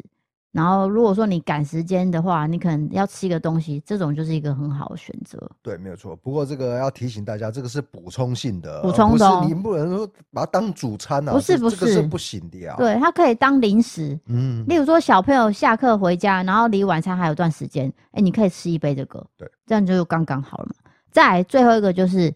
[0.55, 5.37] 然后，如果说你赶时间的话，你可能要吃一个东西，这种就是一个很好的选择。
[5.61, 6.15] 对，没有错。
[6.15, 11.33] 不过这个要提醒大家，这个是补充性的，补充的、哦，不是你不能说把它当主餐啊。
[11.33, 12.73] 不是不是，这个是不行的呀。
[12.77, 14.17] 对，它可以当零食。
[14.27, 14.63] 嗯。
[14.65, 19.21] 例如说，小朋友下课回家，然后离晚餐还有段时间，哎，你可以吃一杯这个。
[19.35, 19.51] 对。
[19.65, 20.75] 这样就刚刚好了嘛。
[21.11, 22.33] 再来最后一个就是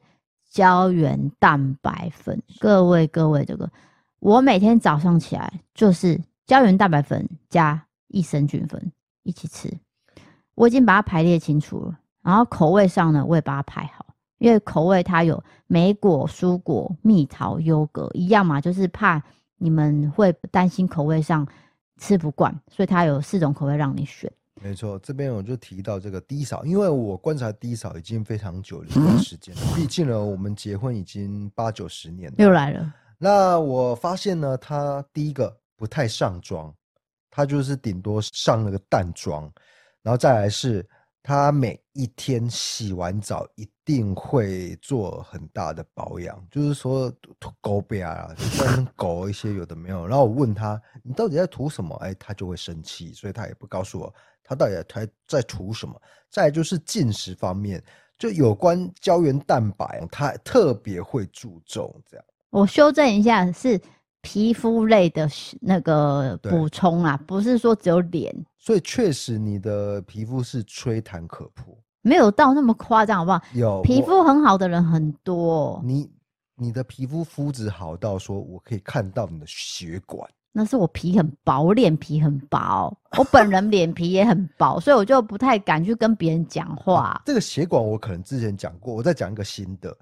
[0.52, 3.70] 胶原蛋白粉，各位各位，这个
[4.20, 7.82] 我每天早上起来就是胶原蛋白粉加。
[8.10, 8.92] 益生菌粉
[9.24, 9.72] 一起吃，
[10.56, 12.00] 我已经把它排列清楚了。
[12.22, 14.06] 然后口味上呢，我也把它排好，
[14.38, 19.24] 因为口味它有莓果、蔬果、蜜桃、优格一样嘛，就是怕
[19.58, 21.48] 你们会担心口味上
[21.98, 24.32] 吃不惯，所以它有四种口味让你选。
[24.62, 32.36] 没错，这边我就提到这个低嫂，因为我观察低嫂已经非常久了一段时间，毕竟呢，我们结婚已经八九十年了。
[32.40, 32.94] 又来了。
[33.18, 36.74] 那我发现呢，他第一个不太上妆。
[37.32, 39.52] 他就是顶多上了个淡妆，
[40.02, 40.88] 然后再来是，
[41.22, 50.08] 他每一天洗完澡一定会做很大的保养，就是说涂狗背啊，跟狗一些有的没有。
[50.08, 51.96] 然后我问他，你到底在涂什么？
[51.98, 54.14] 哎，他就会生气，所以他也不告诉我
[54.44, 56.02] 他到底在在涂什么。
[56.30, 57.84] 再就是进食方面，
[58.18, 62.26] 就有关胶原蛋白，他特别会注重这样。
[62.50, 63.80] 我修正一下是。
[64.22, 65.30] 皮肤类的
[65.62, 73.42] 那个补充啊，不是说只有脸，所以确实你的皮肤是吹弹可破，没有到那么夸张，好不好？
[73.54, 75.82] 有皮肤很好的人很多。
[75.86, 76.10] 你
[76.56, 80.30] 你的皮肤肤质好到说，我可以看到你的血管。
[80.52, 87.02] 那是我皮很薄，我脸皮很薄，我本人脸皮也很薄，所以我就不太敢去跟别人讲话。
[87.02, 89.96] 啊，这个血管我可能之前讲过，我再讲一个新的。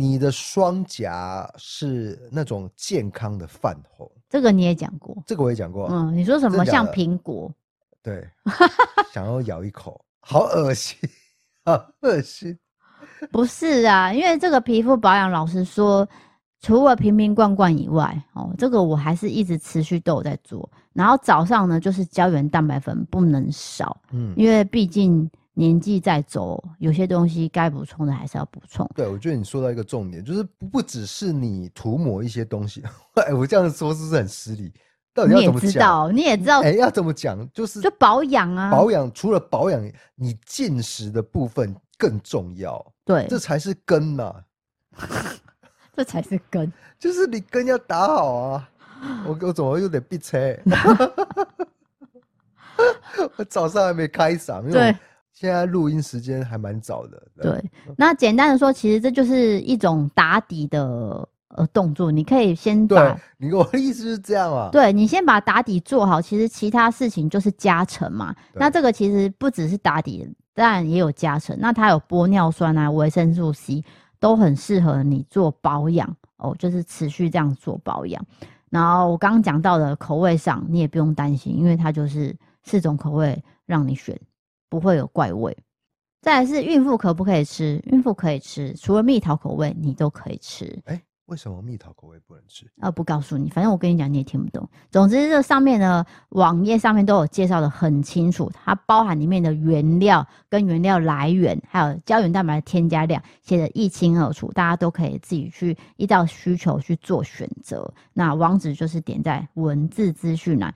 [0.00, 5.88] 你的双颊是那种健康的泛红，这个你也讲过，这个我也讲过。
[5.90, 7.52] 嗯，你说什么像苹果？
[8.00, 8.24] 对，
[9.12, 10.96] 想要咬一口，好恶心，
[11.66, 12.56] 好恶心。
[13.32, 16.08] 不是啊，因为这个皮肤保养，老实说，
[16.60, 20.70] 除了瓶瓶罐罐以外，哦，这个我还是一直持续都有在做。
[20.92, 25.28] 然后早上呢，就是胶原蛋白粉不能少，嗯，因为毕竟。
[25.58, 28.88] 年纪在走，有些东西该补充的还是要补充。
[28.94, 32.80] 对，我觉得你说到一个重点，就是不不只是你涂抹一些东西。
[33.26, 34.72] 哎，我这样说是不是很失礼？
[35.12, 35.66] 到底要怎么讲？
[35.66, 37.36] 你也知道，你也知道，哎，要怎么讲？
[37.52, 39.82] 就是就保养啊，保养除了保养，
[40.14, 42.92] 你进食的部分更重要。
[43.04, 44.32] 对，这才是根呐，
[45.96, 48.70] 这才是根，就是你根要打好啊。
[49.26, 50.38] 我我怎么有点闭车？
[53.36, 54.62] 我早上还没开嗓。
[54.70, 54.94] 对。
[55.38, 57.22] 现在录音时间还蛮早的。
[57.36, 62.10] 对，对，那简单的说，其实这就是一种打底的呃动作。
[62.10, 64.68] 你可以先把，对，你我的意思是这样啊。
[64.72, 68.34] 对，你先把打底做好，其实其他事情就是加成嘛。
[68.52, 71.56] 那这个其实不只是打底，当然也有加成。
[71.60, 73.84] 那它有玻尿酸啊、维生素 C，
[74.18, 78.20] 都很适合你做保养哦，就是持续这样做保养。
[78.70, 84.18] 然后我刚刚讲到的口味上，你也不用担心，因为它就是四种口味让你选。
[84.68, 85.56] 不会有怪味。
[86.20, 87.80] 再来是孕妇可不可以吃？
[87.86, 90.64] 孕妇可以吃，除了蜜桃口味，你都可以吃。
[90.86, 92.66] 哎、欸，为什么蜜桃口味不能吃？
[92.80, 94.68] 啊，不告诉你，反正我跟你讲，你也听不懂。
[94.90, 107.94] 总之，这上面呢，网页上面都有介绍的很清楚，它包含里面的原料跟原料来源，还有胶原蛋白的添加量，写得一清二楚，大家都可以自己去依照需求去做选择。
[108.12, 110.74] 那网址就是点在文字资讯栏。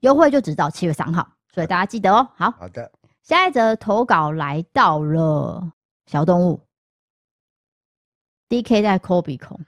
[0.00, 2.28] 优惠就只到七月三号，所以大家记得哦。
[2.34, 2.90] 好，好的。
[3.22, 5.72] 下一则投稿来到了
[6.06, 6.60] 小动物
[8.48, 9.58] ，DK 在抠鼻孔，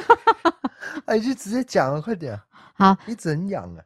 [1.06, 2.38] 哎，就直接讲了，快点。
[2.74, 3.82] 好，你怎样啊？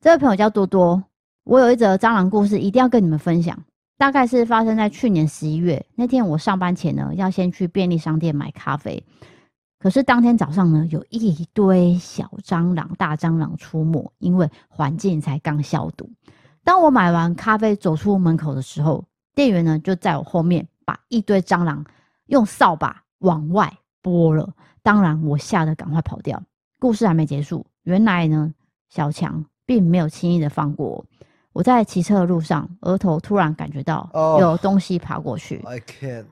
[0.00, 1.04] 这位朋友叫多多，
[1.44, 3.62] 我有一则蟑螂故事，一定要跟你们分享。
[3.98, 9.04] 大概是发生在去年十一月那天，我上班前呢，要先去便利商店买咖啡。
[9.80, 16.08] 可是当天早上呢，有一堆小蟑螂、大蟑螂出没，因为环境才刚消毒。
[16.62, 19.02] 当我买完咖啡走出门口的时候，
[19.34, 21.82] 店员呢就在我后面把一堆蟑螂
[22.26, 23.72] 用扫把往外
[24.02, 24.52] 拨了。
[24.82, 26.42] 当然，我吓得赶快跑掉。
[26.78, 28.52] 故事还没结束，原来呢，
[28.90, 31.04] 小强并没有轻易的放过我。
[31.54, 34.08] 我在骑车的路上，额头突然感觉到
[34.38, 35.56] 有东西爬过去。
[35.64, 36.26] Oh, I can't.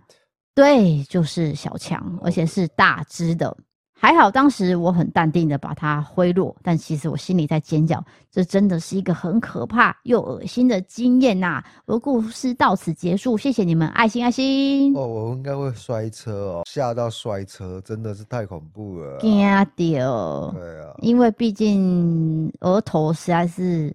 [0.58, 3.56] 对，就是小强，而且是大只的。
[3.94, 11.62] 还好当时我很淡定的把它挥落，但其实我心里在尖叫，这真的是一个很可怕又恶心的经验呐！
[11.86, 14.92] 我的故事到此结束，谢谢你们，爱心爱心。
[14.96, 19.38] 哦，我应该会摔车哦，吓到摔车，真的是太恐怖了，惊
[19.76, 20.52] 掉。
[20.56, 23.94] 对啊，因为毕竟额头实在是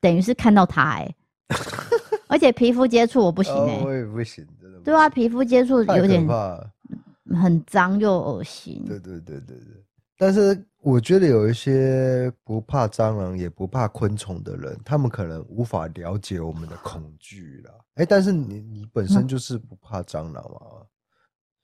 [0.00, 1.16] 等于是看到它哎、欸，
[2.28, 4.46] 而且皮肤接触我不行哎、欸，我也不行。
[4.84, 6.26] 对啊，皮肤接触有点
[7.40, 8.84] 很脏又恶心。
[8.86, 9.84] 对对对对对，
[10.16, 17.72] 但是我觉得有一些不怕蟑螂也不怕昆虫的人，他们可能无法了解我们的恐惧啦。
[17.96, 20.60] 哎、欸，但是你你本身就是不怕蟑螂吗？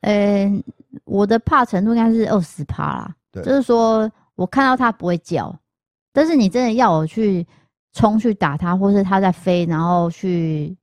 [0.03, 0.65] 嗯、欸，
[1.05, 3.17] 我的怕程度应该是二十趴啦。
[3.33, 5.57] 对，就是说我看到它不会叫，
[6.13, 7.47] 但是你真的要我去
[7.93, 10.77] 冲去打它，或是它在飞，然后去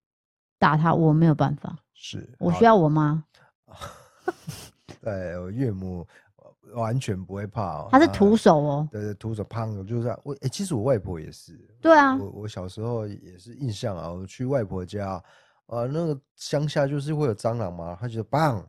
[0.58, 1.78] 打它，我没有办法。
[2.04, 3.24] 是我需要我妈，
[5.02, 6.04] 对，我岳母
[6.74, 7.90] 完全不会怕哦。
[7.92, 10.36] 她是徒手哦，对对，徒手胖的，就是我。
[10.42, 11.54] 哎，其实我外婆也是。
[11.80, 15.22] 对啊，我我小时候也是印象啊，我去外婆家
[15.68, 18.66] 啊，那个乡下就是会有蟑螂嘛，他就棒。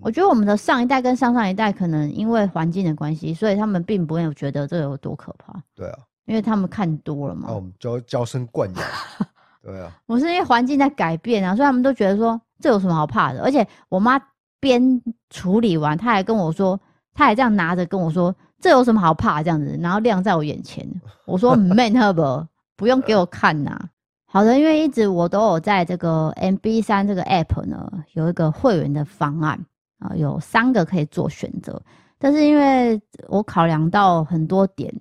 [0.00, 5.62] 我觉得我们的上一代跟上上一代可能因为环境的关系，所以他们并不会有觉得这有多可怕。
[5.74, 7.48] 对啊，因为他们看多了嘛。
[7.48, 8.84] 那我们娇娇生惯养。
[9.62, 12.40] 对啊，我是因为环境在改变啊，所以他们都觉得说。
[12.60, 13.42] 这有什么好怕的？
[13.42, 14.20] 而且我妈
[14.60, 16.78] 边处理完，她还跟我说，
[17.14, 20.86] 她还这样拿着跟我说：“这有什么好怕？”这样子，然后亮在我眼前。
[21.26, 22.46] 我说： “Man Hub，
[22.76, 23.88] 不用给我看呐。”
[24.32, 29.58] 好的，因为一直我都有在这个 MB 三这个 App 呢，有一个会员的方案
[29.98, 31.82] 啊，有三个可以做选择。
[32.16, 34.94] 但是因为我考量到很多点，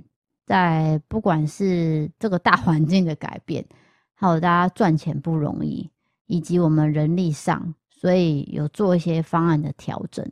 [0.48, 3.64] 在不管是这个大环境的改变，
[4.16, 5.88] 还有大家赚钱不容易。
[6.30, 10.26] 以及我们人力上，所以有做一些方案的调整。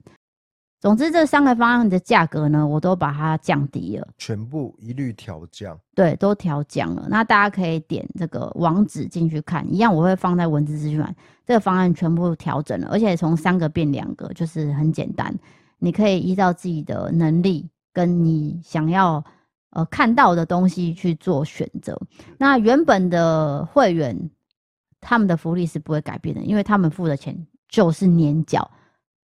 [0.80, 5.76] 总之，这三个方案的价格呢，我都把它降低了，全部一律调降。
[5.96, 7.08] 对，都调降了。
[7.10, 11.14] 那大家可以点这个网址进去看，一样我会放在文字资讯栏。
[11.48, 15.36] 这个方案全部调整了，而且从三个变两个，就是很简单。
[15.80, 19.22] 你可以依照自己的能力跟你想要
[19.72, 22.00] 呃看到的东西去做选择。
[22.38, 24.30] 那原本的会员。
[25.10, 27.34] 他们的福利是不会改变的，因为他们付的钱
[27.70, 28.70] 就是年缴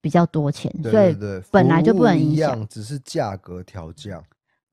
[0.01, 4.23] 比较多钱，对对对，所以本来就不能影响，只是价格调降。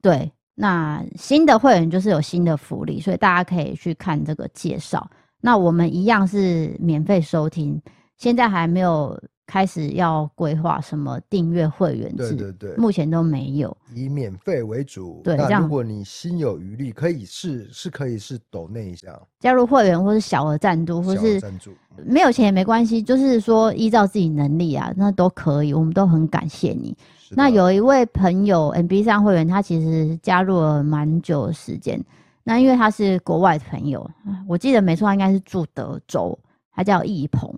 [0.04, 5.10] 对，那新的会员就是有新的福利，所以大家可以去看这个介绍。
[5.42, 7.82] 那我们一样是免费收听，
[8.18, 9.20] 现在还没有。
[9.50, 12.36] 开始要规划什么订阅会员制？
[12.36, 15.22] 对对对，目前都没有，以免费为主。
[15.24, 21.72] 对，那如果你心有余力，可以是，是可以是抖那一下，加入会员或是小额赞助，或是赞助，
[22.06, 26.96] 没有钱也没关系，就是说依照自己能力啊，那都可以，我们都很感谢你。
[27.32, 32.00] 那有一位朋友 MB 上会员，他其实加入了蛮久的时间，
[32.44, 34.08] 那因为他是国外的朋友，
[34.48, 36.38] 我记得没错，他应该是住德州，
[36.72, 37.52] 他叫易鹏。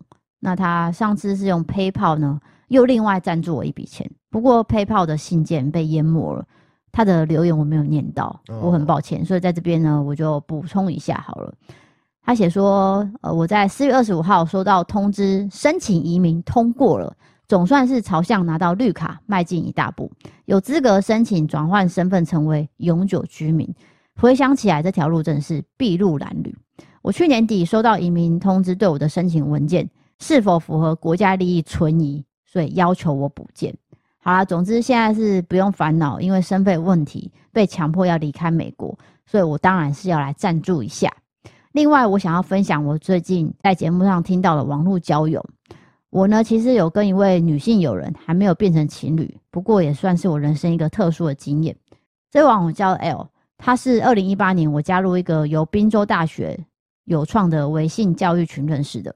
[0.43, 4.09] 那他上次是用 PayPal 呢，又另外赞助我一笔钱。
[4.29, 6.43] 不过 PayPal 的信件被淹没了，
[6.91, 9.23] 他的留言我没有念到，我很抱歉。
[9.23, 11.53] 所以在这边呢，我就补充一下好了。
[12.23, 17.15] 他写说，呃，我在四月二十五号收到通知，申请移民通过了，
[17.47, 20.11] 总算是朝向拿到绿卡迈进一大步，
[20.45, 23.71] 有资格申请转换身份成为永久居民。
[24.15, 26.55] 回想起来，这条路真是筚路蓝缕。
[27.01, 29.89] 我去年底收到移民通知，对我的申请文件。
[30.21, 33.75] 是否符合国家利益存疑，所以要求我补件。
[34.19, 38.95] 好啦，总之现在是不用烦恼，因为身份问题被强迫要离开美国，
[39.25, 41.11] 所以我当然是要来赞助一下。
[41.71, 45.43] 另外，我想要分享我最近在节目上听到的网络交友。
[46.11, 51.75] 我呢，其实有跟一位女性友人还没有变成情侣，不过也算是我人生一个特殊的经验。
[52.29, 56.59] 这网友叫 L，他是二零一八年我加入一个由宾州大学
[57.05, 59.15] 有创的微信教育群认识的。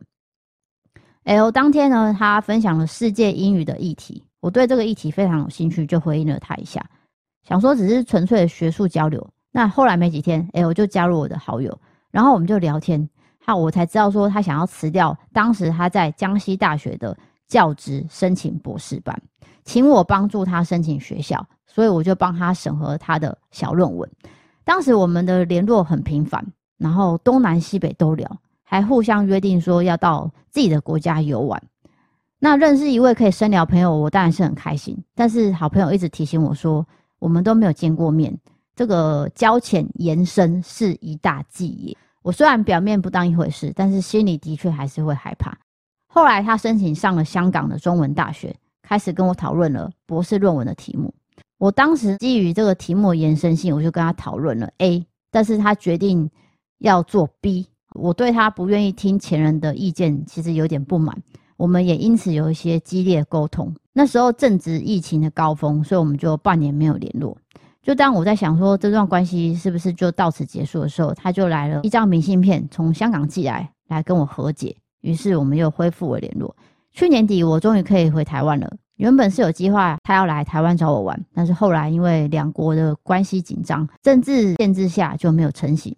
[1.25, 6.85] L 当天呢，他分享了世界英语的议题，我对这个议题非常有兴趣，就回应了他一下，
[7.47, 9.27] 想说只是纯粹的学术交流。
[9.51, 11.75] 那后来没几天，L 就加入我的好友，
[12.11, 13.09] 然后我们就聊天，
[13.43, 17.17] 好，我才知道说他想要辞掉当时他在江西大学的
[17.47, 19.19] 教职，申请博士班，
[19.63, 24.07] 请我帮助他申请学校，所以我就帮他审核他的小论文。
[24.63, 26.45] 当时我们的联络很频繁，
[26.77, 28.29] 然后东南西北都聊。
[28.65, 31.61] 还互相约定说要到自己的国家游玩。
[32.39, 35.01] 那认识一位可以深聊朋友，我当然是很开心。
[35.15, 36.85] 但是好朋友一直提醒我说，
[37.19, 38.37] 我们都没有见过面，
[38.75, 41.97] 这个交浅言深是一大忌也。
[42.21, 45.57] 我虽然表面不当一回事，但是心里的确还是会害怕。
[46.07, 51.13] 后来他申请上了香港的中文大学，开始跟我讨论了博士论文的题目。
[51.57, 56.29] 我当时基于这个题目的延伸性，我就跟他讨论了 A，但是他决定
[56.79, 57.67] 要做 B。
[57.95, 61.15] 我对他不愿意听前人的意见，其实有点不满。
[61.57, 63.73] 我们也因此有一些激烈沟通。
[63.93, 67.37] 那时候正值疫情的高峰，所以我们就半年没有联络。
[67.81, 74.75] 就当我在想说这段关系是不是就到此结束的时候，他就来了一张明信片，从香港寄来，来跟我和解。
[75.01, 76.53] 于是我们又恢复了联络。
[76.91, 78.69] 去年底，我终于可以回台湾了。
[78.97, 85.95] 原本是有计划他要来台湾找我玩，但是后来因为两国的关系紧张，政治限制下就没有成型。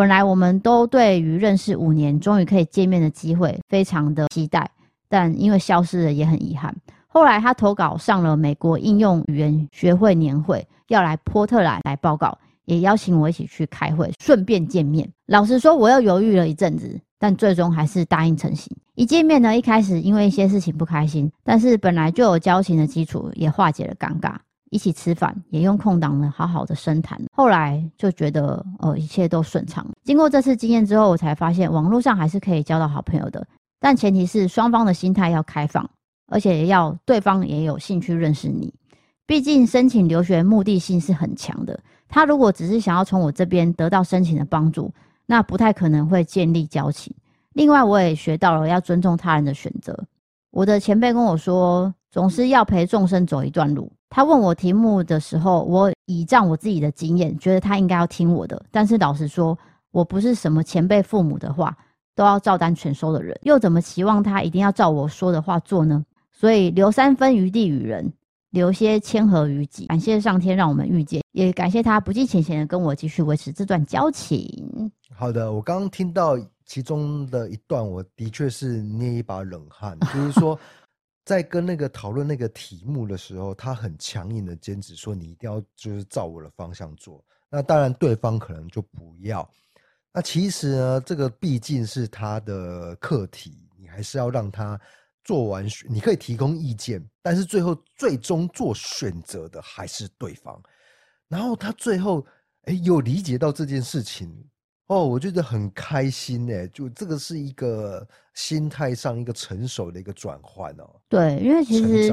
[0.00, 4.66] 本来我们都对于认识五年，终于可以见面的机会非常的期待，
[5.10, 6.74] 但因为消失了也很遗憾。
[7.06, 15.06] 后来他投稿上了美国应用语言学会年会，要来波特兰来报告，也邀请我一起去开会，顺便见面。
[15.26, 18.74] 老实说，我又犹豫了一阵子，但最终还是答应成行。
[18.94, 24.34] 一见面呢，一开始因为一些事情不开心，但是本来就有交情的基础也化解了尴尬。
[24.70, 27.20] 一起吃饭，也用空档呢好好的深谈。
[27.32, 29.86] 后来就觉得，呃，一切都顺畅。
[30.04, 33.46] 经过这次经验之后，我才发现网络上还是可以交到好朋友的，
[33.78, 35.88] 但前提是双方的心态要开放，
[36.28, 38.72] 而且要对方也有兴趣认识你。
[39.26, 44.92] 毕竟申请留学目的性是很强的，他如果只是想要从我这边得到申请的帮助，
[45.26, 47.14] 那不太可能会建立交情。
[47.52, 49.96] 另外，我也学到了要尊重他人的选择。
[50.50, 53.90] 我的前辈跟我说，总是要陪众生走一段路。
[54.08, 58.60] 他问我题目的时候，我倚仗我自己的经验，觉得他应该要听我的。
[58.72, 59.56] 但是老实说，
[59.92, 61.76] 我不是什么前辈父母的话
[62.16, 66.04] 都要照单全收的人，又怎么期望他一定要照我说的话做呢？
[66.32, 68.12] 所以留三分余地与人，
[68.50, 69.86] 留些谦和于己。
[69.86, 74.90] 感谢上天让我们遇见，也感谢他不计前嫌的跟我继续维持这段交情。
[75.14, 80.58] 好的，我刚刚听到其中的一段，我的确是捏一把冷汗，就是说。
[81.30, 87.24] 在跟那个讨论那个题目的时候，他很强硬的坚持说，你一定要就是照我的方向做。
[87.48, 89.48] 那当然对方可能就不要。
[90.12, 94.76] 那其实呢，这个毕竟是他的课题，你还是要让他
[95.22, 95.64] 做完。
[95.88, 100.60] 你可以提供意见，但是最后最终做选择的还是对方。
[101.28, 102.26] 然后他最后
[102.62, 104.28] 哎，有理解到这件事情。
[104.90, 110.90] 哦，我觉得很开心呢，就这个是一个心态上一个成熟的一个转换哦。
[111.08, 112.12] 对，因为其实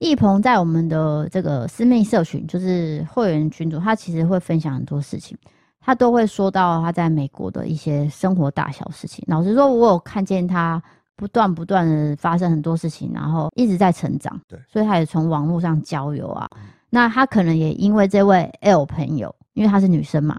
[0.00, 5.34] 易鹏在我们的这个私密社群，就是会员群组，他其实会分享很多事情，
[5.80, 9.24] 他都会说到他在美国的一些生活大小事情。
[9.26, 10.82] 老实说，我有看见他
[11.16, 14.38] 不断不断的发生很多事情，然后一直在成长。
[14.46, 16.46] 对，所以他也从网络上交友啊。
[16.56, 16.68] 嗯。
[16.90, 20.38] 那他可能也因为这位 L 朋友，因为她是女生嘛。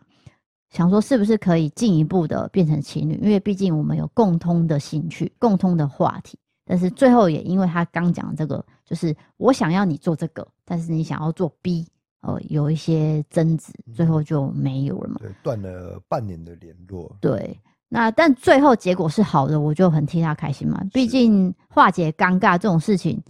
[0.71, 3.19] 想说是不是可以进一步的变成情侣？
[3.21, 6.39] 因为毕竟我们有共通的兴趣、共通的话题。
[6.65, 11.85] 但是最后也因为他刚讲这个，就是我想要你做这个，但是你想要做 B，
[12.21, 15.17] 呃，有一些争执，最后就没有了嘛。
[15.19, 17.13] 对，断了半年的联络。
[17.19, 17.59] 对，
[17.89, 20.81] 那但最后结果是好的，我就很替他开心嘛。
[20.93, 23.21] 毕竟化解尴尬这种事情，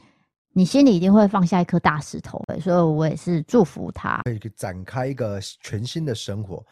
[0.53, 2.39] 你心里一定会放下一颗大石头。
[2.61, 6.63] 所以我也是祝福他，可以展开一个全新的生活。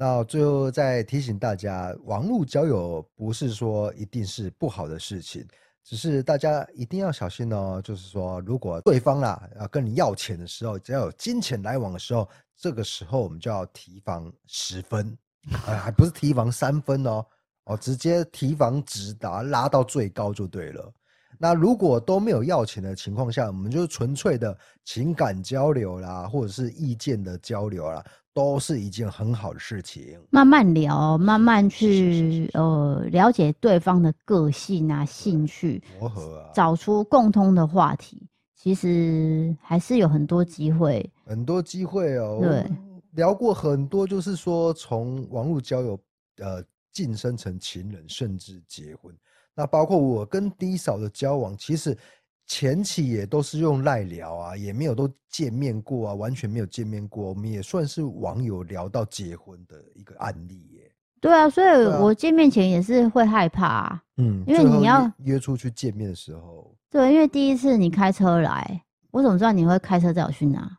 [0.00, 5.44] 那最后再提醒大家，网络交友不是说一定是不好的事情，
[5.82, 7.82] 只是大家一定要小心哦。
[7.82, 15.18] 就是说，如果对方啦要跟你要钱的时候，只要有金钱来往的时候，这个时候我们就要提防十分，
[15.66, 17.26] 哎，还不是提防三分哦，
[17.64, 20.94] 哦，直接提防直达拉到最高就对了。
[21.38, 28.04] 那如果都没有要钱的情况下，我们就纯粹的情感交流啦，或者是意见的交流啦。
[28.34, 42.38] 都是一件很好的事情，慢慢聊，慢慢去呃了解对方的个性啊、兴趣，磨合啊，找出共通的话题，其实还是有很多机会，很多机会哦。
[42.40, 42.64] 对，
[43.14, 45.98] 聊过很多，就是说从网络交友
[46.36, 46.62] 呃
[46.92, 49.12] 晋升成情人，甚至结婚。
[49.58, 51.98] 那包括我跟 D 嫂的交往，其实
[52.46, 57.30] 前期也都是用赖聊啊，也没有都见面过啊，完全没有见面过。
[57.30, 60.92] 我们也算是网友聊到结婚的一个案例耶。
[61.20, 61.66] 对啊，所以
[62.00, 64.02] 我见面前也是会害怕啊。
[64.18, 68.80] 嗯，因为你要约出去见面的时候，对，因为第一次你开车来，
[69.10, 70.70] 我怎么知道你会开车载我去哪？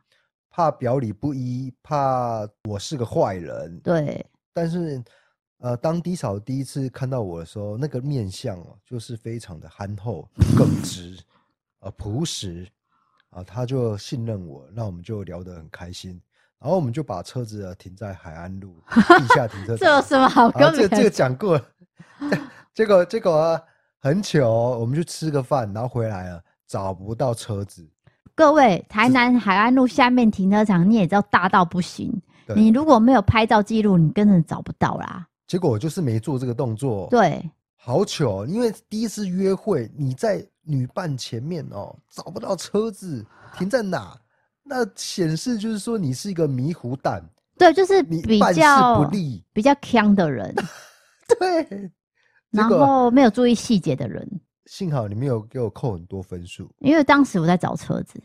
[0.48, 3.78] 怕表里不一，怕我是个坏人。
[3.80, 4.24] 对，
[4.54, 5.04] 但是。
[5.60, 11.18] 呃，当低嫂第一次看到我的时候，那个面相哦，就是非常的憨厚、耿 直、
[11.80, 12.66] 呃朴实
[13.28, 16.18] 啊，他就信任我，那我们就聊得很开心，
[16.58, 19.78] 然后我们就把车子停在海岸路地下停车 场。
[19.78, 20.72] 这有什么好跟？
[20.74, 21.64] 这个这个讲过了，
[22.72, 23.62] 结果结果啊，
[23.98, 24.48] 很糗，
[24.78, 27.86] 我们去吃个饭，然后回来了，找不到车子。
[28.34, 32.22] 各位，台南海岸路下面停车场，你也知道大到不行，
[32.56, 35.26] 你如果没有拍照记录，你根本找不到啦。
[35.50, 43.26] 结果我就是没做这个动作，对，好糗，因为第一次约会你在女伴前面哦，找不到车子
[43.58, 44.16] 停在哪，
[44.62, 47.20] 那显示就是说你是一个迷糊蛋，
[47.58, 50.54] 对，就是比较不利、比较呛的人，
[51.36, 51.90] 对，
[52.50, 54.24] 然后没有注意细节的人。
[54.66, 58.22] 幸好你没有给我扣很多分数，因为当时我在找车子。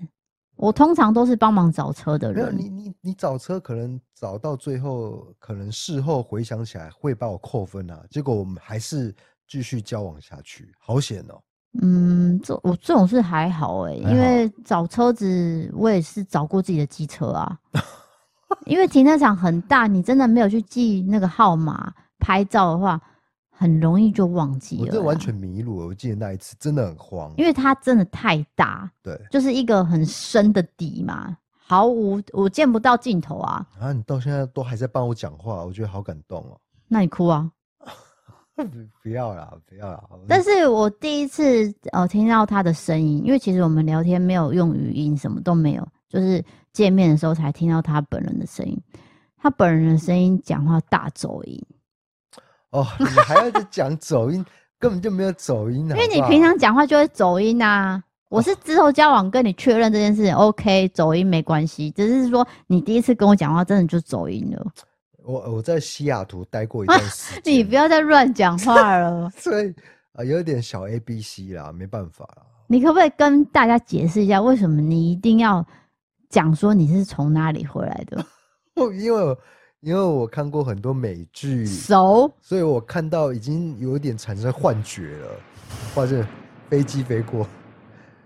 [0.55, 2.55] 我通常都是帮忙找车的人。
[2.57, 8.03] 你你你找车可能找到最后，可能事后回想起来会把我扣分啊。
[8.09, 9.13] 结果我们还是
[9.47, 11.41] 继续交往下去，好险哦。
[11.81, 17.59] 嗯，这我这种事还好哎、欸，因为找车子我也是找过自己的机车啊。
[18.65, 23.01] 因为停车场很大，你真的没有去记那个号码拍照的话。
[23.57, 25.87] 很容易就忘记了，我这完全迷路了。
[25.87, 33.65] 我记得那一次真的很慌，因为它真的太大，对，就是一个很深的底嘛，毫无我见不到尽头啊！
[33.79, 36.59] 啊，你到现在都还在帮我讲话，我觉得好感动哦。
[36.87, 37.49] 那你哭啊？
[39.01, 40.01] 不要啦，不要啦。
[40.27, 48.77] 但是我第一次呃听到他的声音，因为其实我们聊天没有用语音，什么都没有，就是见面的时候才听到他本人的声音。
[49.37, 51.61] 他本人的声音讲话大走音。
[52.75, 54.45] 哦，你还要讲走音，
[54.77, 55.95] 根本就没有走音啊！
[55.95, 58.03] 因为你平常讲话就会走音啊。
[58.27, 64.65] 我是之后交往跟你确认这件事情， OK，走音没关系，只是说你第一次跟我讲话真的就走音了。
[65.23, 69.29] 我我在西雅图待过一段时间， 你不要再乱讲话了。
[69.37, 69.73] 所以
[70.11, 72.43] 啊，有点小 A B C 啦，没办法啦。
[72.67, 75.65] 你可不可以跟大家解释一下，为什么你一定要
[76.29, 78.25] 讲说你是从哪里回来的？
[78.99, 79.37] 因为。
[79.85, 82.31] 因为我看过很多美剧，So?
[82.41, 85.27] 所以我看到已经有点产生幻觉了，
[85.93, 86.25] 或者
[86.67, 87.45] 飞机飞过，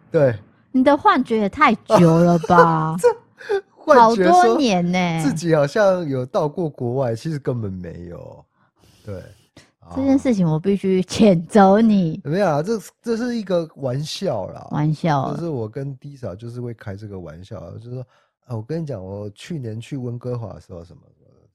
[0.10, 0.34] 对，
[0.72, 2.96] 你的幻觉也太久了吧？
[2.98, 8.46] 这幻觉好多年呢、欸，自己好像有到过国外，其实根本没有。
[9.06, 9.22] 对，
[9.94, 12.22] 这件事情我必须谴责你。
[12.24, 18.02] 没有啊，这这是一个玩笑啦，玩笑，就是我跟 D 嫂就是会开这个玩笑，就是说，
[18.46, 21.02] 啊，我跟你讲，我去年去温哥华的时候什么。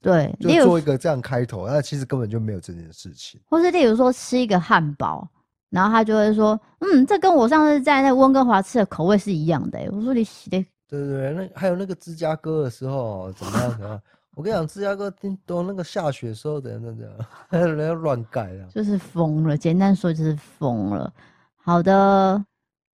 [0.01, 3.39] 对，就做一个这样开头，那其实根本就没有这件事情。
[3.49, 5.27] 或是例如说吃一个汉堡，
[5.69, 13.71] 然后他就会说：“嗯，这跟我上次在那温哥华吃的口味是一样的。”我说：“你洗的。”对对对，那还有那个芝加哥的时候怎么样？
[13.71, 14.01] 怎么样？
[14.35, 15.11] 我跟你讲，芝加哥
[15.45, 17.11] 都那个下雪的时候，怎样怎样，
[17.75, 19.57] 人家乱改啊，就是疯了。
[19.57, 21.11] 简单说就是疯了。
[21.55, 22.45] 好的，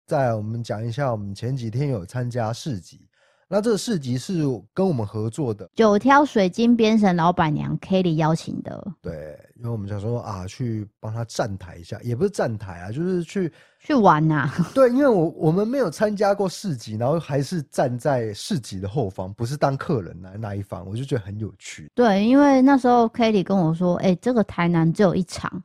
[0.08, 3.05] 再来我们讲一下，我们前几天有参加市集。
[3.48, 4.44] 那这个市集是
[4.74, 8.92] 跟我们合作的，九挑水晶编绳老板娘 Kelly 邀请的。
[9.02, 14.54] 对，因为我们想说啊，去帮他站台一下，也不是站台啊，就是去去玩呐、啊。
[14.74, 21.92] 对，因为我我们没有参加过市集，然后还是站在市集的后方，不是当客人来那一方，我就觉得很有趣。
[21.94, 25.62] 对，因为那时候 Kelly 跟我说，哎、欸，这个台南只有一场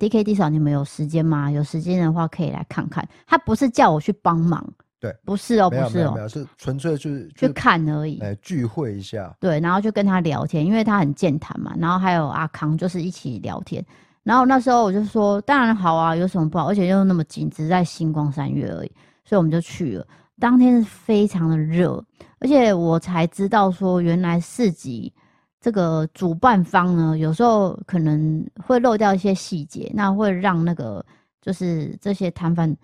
[0.00, 1.48] ，DKD 嫂，你们有时间吗？
[1.52, 3.08] 有时间的话可以来看看。
[3.28, 4.68] 他不是叫我去帮忙。
[4.98, 9.36] 对，不是哦，不是哦，没有，是纯粹就是去看而已，哎，聚会一下。
[9.38, 11.74] 对，然后就跟他聊天，因为他很健谈嘛。
[11.78, 13.84] 然后还有阿康，就是一起聊天。
[14.22, 16.68] 然后那时候我就说，当然好啊，有什么不好？
[16.68, 18.92] 而且又那么近，只在星光三月而已，
[19.24, 20.06] 所以我们就去了。
[20.40, 22.02] 当天是非常的热，
[22.40, 25.12] 而且我才知道说，原来市集
[25.60, 31.04] 这个主办方呢，有时候可能会漏掉一些细节，那会让那个
[31.42, 32.74] 就是这些摊贩。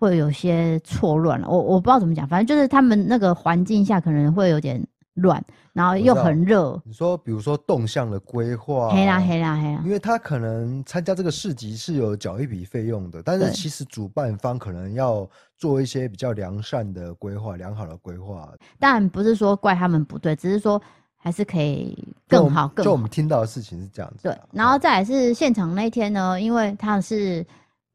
[0.00, 4.82] 会有些错乱了，我我不知道怎么讲，反正就是他们那个环境下可能会有点
[5.16, 5.44] 乱，
[5.74, 6.80] 然后又很热。
[6.86, 15.28] 你说，比如说动向的规划，黑啦黑啦黑啦，因为他可能参加这个市集是有缴一笔费用的，但是其实主办方可能要
[15.58, 18.50] 做一些比较良善的规划，良好的规划。
[18.78, 20.80] 当然不是说怪他们不对，只是说
[21.16, 22.84] 还是可以更好更好。
[22.84, 24.22] 就我们听到的事情是这样子。
[24.22, 27.46] 对，然后再来是现场那天呢，因为他是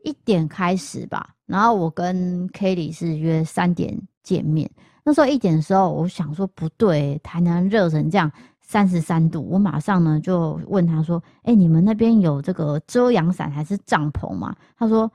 [0.05, 4.69] 一点开始吧，然后我跟 Kelly 是约三点见面。
[5.03, 8.31] 那时候一点的时候，我想说不对，台南热成这样，
[8.61, 15.11] 三十三度，我马上呢就问他说：“哎、你们那边有这个遮阳伞还是帐篷吗？”他说：“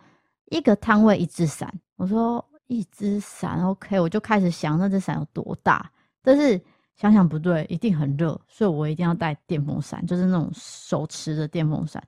[0.50, 5.90] 一个摊位一只伞。”我说：“一只伞，OK。”我就开始想那只伞有多大，
[6.22, 6.60] 但是
[6.96, 12.02] 想想不对，一定很热，所以我一定要带电风扇，就是那种手持的电风扇。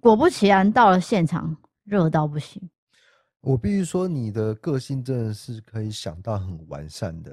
[0.00, 2.62] 果不其然，到了现场热到不行。
[3.40, 7.32] 我必须说，你的个性真的是可以想到很完善的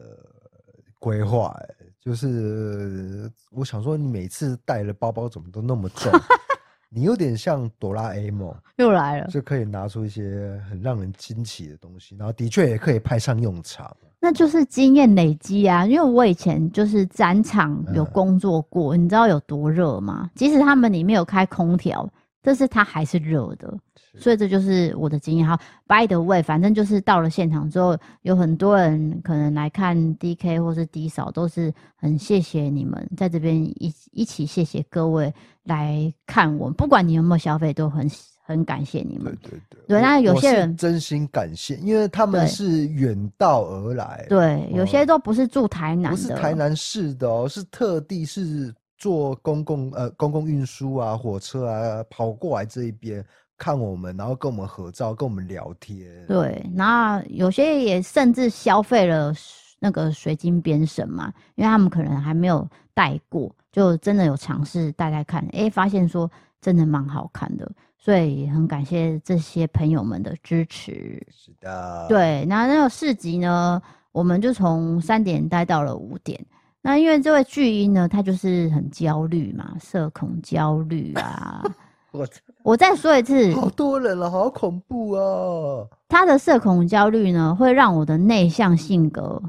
[0.99, 1.55] 规划。
[1.61, 6.11] 哎，就是我想说，你每次带的包包怎么都那么重？
[6.91, 13.95] 你有点像哆啦 A 梦， 又来了，就可以拿出一些很让人惊奇的东西，然后的确也可以派上用场。
[14.19, 20.31] 那就是经验累积啊，因为我以前就是展场有工作过，嗯、你知道有多热吗？
[20.33, 22.11] 即使他们里面有开空调，
[22.41, 23.73] 但是它还是热的。
[24.17, 25.47] 所以这就是我的经验。
[25.47, 25.55] 好
[25.87, 35.31] ，by the way，反正就是到了现场之后，有很多人可能来看 DK 或是 D 嫂，都是很谢谢你们在这边一一起谢谢各位
[35.63, 38.09] 来看我，不管你有没有消费，都很
[38.41, 39.25] 很感谢你们。
[39.43, 44.25] 对对对，对，那有些人真心感谢，因为他们是远道而来。
[44.27, 53.25] 对，有些都不是住台南的，不是台南市的哦，是特地是坐公共呃公共运输啊，火车啊跑过来这一边。
[53.61, 56.07] 看我们，然后跟我们合照，跟我们聊天。
[56.29, 59.33] 对，那有些也甚至消费了
[59.79, 66.31] 那个水晶编绳嘛，因为他们可能还没有戴过，就真的有尝试戴戴看，哎，发现说
[66.61, 71.21] 真的蛮好看的，所以很感谢这些朋友们的支持。
[71.29, 73.81] 是的，对，那那个市集呢，
[74.13, 76.39] 我们就从三点待到了五点。
[76.82, 81.63] 那因为这位巨婴呢，他就是很焦虑嘛，社恐焦虑啊。
[82.11, 82.27] 我
[82.63, 85.86] 我再说一次，好多人了，好恐怖啊！
[86.07, 89.39] 他的社恐焦虑呢，会让我的内向性格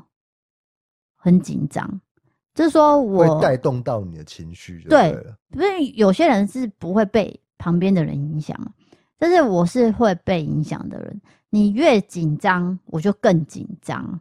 [1.16, 1.88] 很紧张，
[2.54, 4.84] 就是说我会带动到你的情绪。
[4.90, 5.16] 对，
[5.54, 8.70] 因为有些人是不会被旁边的人影响嘛，
[9.18, 11.18] 但是我是会被影响的人。
[11.48, 14.20] 你越紧张，我就更紧张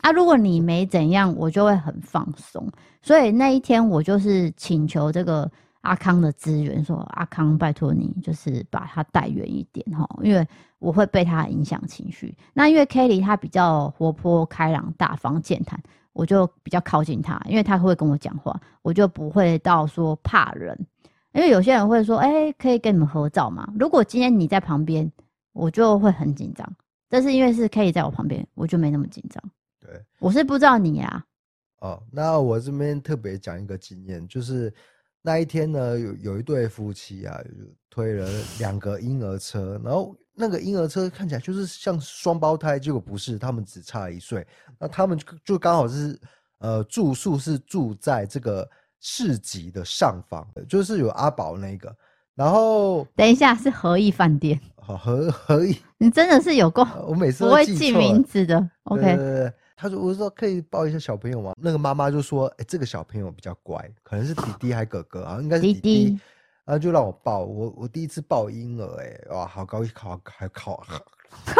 [0.00, 0.12] 啊！
[0.12, 2.70] 如果你没怎样，我就会很放松。
[3.02, 5.50] 所以那一天，我就是请求这个。
[5.82, 10.46] 阿康的资源说：“阿康，拜托你，就是把他带远一点哈，因为
[10.80, 12.36] 我会被他影响情绪。
[12.52, 15.80] 那因为 Kelly 他比较活泼开朗、大方健谈，
[16.12, 20.76] 我就比较靠近他，因为他会跟我讲话，我就不会到说怕人。
[21.32, 25.10] 因为有些人会说：‘哎、可以跟你们合照吗？’如果今天你在旁边，
[25.52, 26.68] 我就会很紧张。
[27.08, 29.42] 但是因为是 Kelly 在我旁边，我就没那么紧张。
[29.88, 31.24] 对，我是不知道你啊。
[31.80, 34.72] 哦，那我这边特别讲一个经验，就是。”
[35.20, 37.38] 那一天呢，有有一对夫妻啊，
[37.90, 38.30] 推了
[38.60, 44.46] 两个婴儿车，然后那个婴儿车看起来就是像双胞胎，结果不是，他们只差一岁。
[44.78, 46.18] 那他们就刚好是
[46.58, 48.66] 呃住宿是住在这个
[49.00, 51.94] 市集的上方，就是有阿宝那个。
[52.36, 54.58] 然后等一下是和义饭店，
[54.88, 58.70] 好和和义，你真的是有够，我每次不会记名字的。
[58.84, 59.52] OK。
[59.80, 65.80] 他说：“我说可以抱一下小朋友吗？”那个妈妈就说：“哎、欸，这个小朋友比较乖，可能是弟弟还哥哥啊，应该是弟弟。
[65.80, 66.20] 弟弟”
[66.66, 71.00] 然后就让我抱我，我第一次抱婴儿、欸，哎，哇，好高兴，好还考，哈
[71.44, 71.54] 哈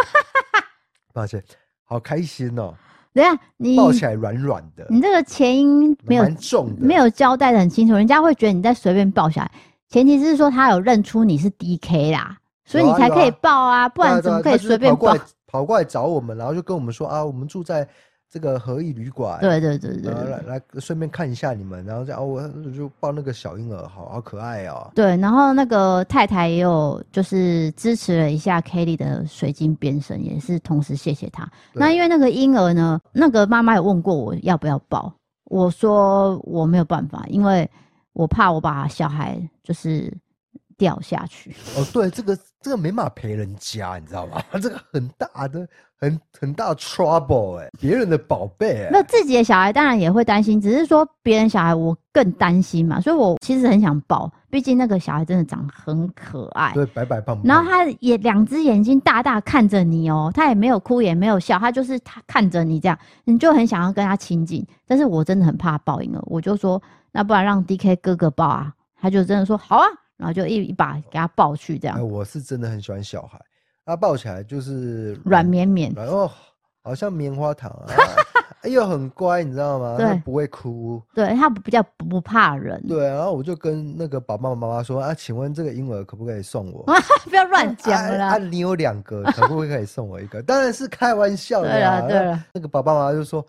[0.52, 0.64] 哈，
[1.14, 1.40] 抱歉，
[1.84, 2.74] 好开心哦、喔！
[3.14, 9.52] 等下你抱起来软软的，你这个前因没有重的，没有交代的很清楚，人家会觉得你在随便抱下来。
[9.88, 12.36] 前提是说他有认出你是 DK 啦，
[12.68, 15.16] 所以你才可以抱啊，不然怎么可以随便抱？
[15.46, 17.88] 跑过来找我们，然后就跟我们说啊，我们住在。
[18.30, 22.46] 这个和义旅馆，对对对对，来来顺便看一下你们，然后这样我
[22.76, 24.92] 就抱那个小婴儿，好好可爱哦。
[24.94, 31.50] 对，然后那个太太也有就是支持了一下 Kelly 的水晶变身，也是同时谢谢他。
[31.72, 35.10] 那因为那个婴儿呢，那个妈妈有问过我要不要抱，
[35.44, 37.66] 我说我没有办法，因为
[38.12, 40.14] 我怕我把小孩就是
[40.78, 41.54] 掉下去。
[41.76, 44.42] 哦，对，这个这个没办法陪人家，你知道吗？
[44.62, 45.68] 这个很大的。
[46.00, 69.86] 很很大 trouble 哎、欸，别人的宝贝哎，那自己的小孩当然也会担心，只是说别人小孩我更担心嘛，所以我其实很想抱，毕竟那个小孩真的长得很可爱，对，白白胖胖，然后他也两只眼睛大大看着你哦、喔，他也没有哭也没有笑，他就是他看着你这样，你就很想要跟他亲近，但是我真的很怕报应了，我就说那不然让 DK 哥哥抱啊，他就真的说好啊，
[70.18, 72.02] 然后就一一把给他抱去这样、欸。
[72.02, 73.40] 我是真的很喜欢小孩。
[73.86, 76.30] 他抱起来就是软绵绵，然后
[76.82, 77.88] 好像棉花糖啊，
[78.68, 79.96] 又很乖，你知道吗？
[79.96, 82.78] 对，他不会哭，对他比较不怕人。
[82.86, 86.84] 对，然后我就跟那个爸爸妈妈说啊，请问这个婴儿可不可以送我？
[87.30, 88.26] 不要乱讲了啦。
[88.32, 90.42] 啊，你有两个，可不可以送我一个？
[90.42, 91.70] 当然是开玩笑的。
[91.72, 93.42] 对了，对了，那个爸爸妈妈就说。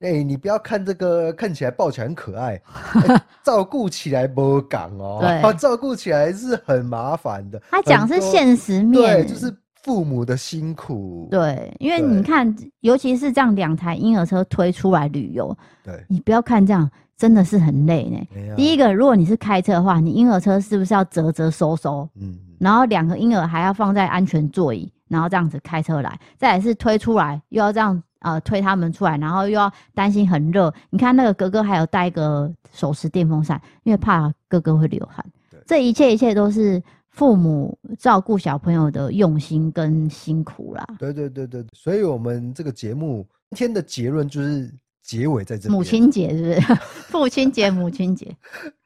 [0.00, 2.60] 哎、欸，你不要看这个，看起来抱起来很可爱，
[3.08, 5.18] 欸、照顾起来不讲哦。
[5.22, 7.60] 对，照顾起来是很麻烦的。
[7.70, 9.50] 他讲是现实面，对，就是
[9.82, 11.28] 父母的辛苦。
[11.30, 18.54] 对，因为你看，尤其是这样两台婴儿车推出来旅游，对，你不要看这样，真的是很累呢。
[18.54, 22.06] 第一个，如果你是开车的话，你婴儿车是不是要折折收收？
[22.20, 28.02] 嗯，然后两个婴儿还要放在安全座椅，然后这样子开车来，再来是推出来又要这样。
[28.20, 30.72] 呃，推他们出来，然后又要担心很热。
[30.90, 35.24] 你看那个哥哥还有带一个手持电风扇，因为怕哥哥会流汗。
[35.48, 40.84] 对，这一切一切都是父母照顾小朋友的用心跟辛苦啦。
[40.98, 45.74] 对对对对，所以我们这个节目今天的结论就是结尾在这里。
[45.74, 46.74] 母亲节是不是？
[47.06, 48.34] 父亲节、母亲节，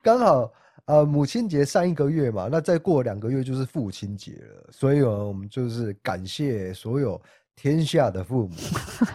[0.03, 0.51] 刚好
[0.91, 7.21] 呃，母亲节上一个月嘛，那再过两个月就是父亲节了，所以呢，我们就是感谢所有。
[7.57, 8.57] 天下的父母，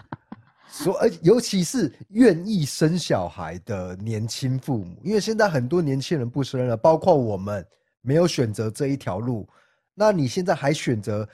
[0.70, 7.66] 所而尤其是愿意生小孩的年轻父母，因为现在很多年轻人不生了，包括我们
[8.02, 9.48] 没有选择这一条路。
[9.94, 11.28] 那你现在还选择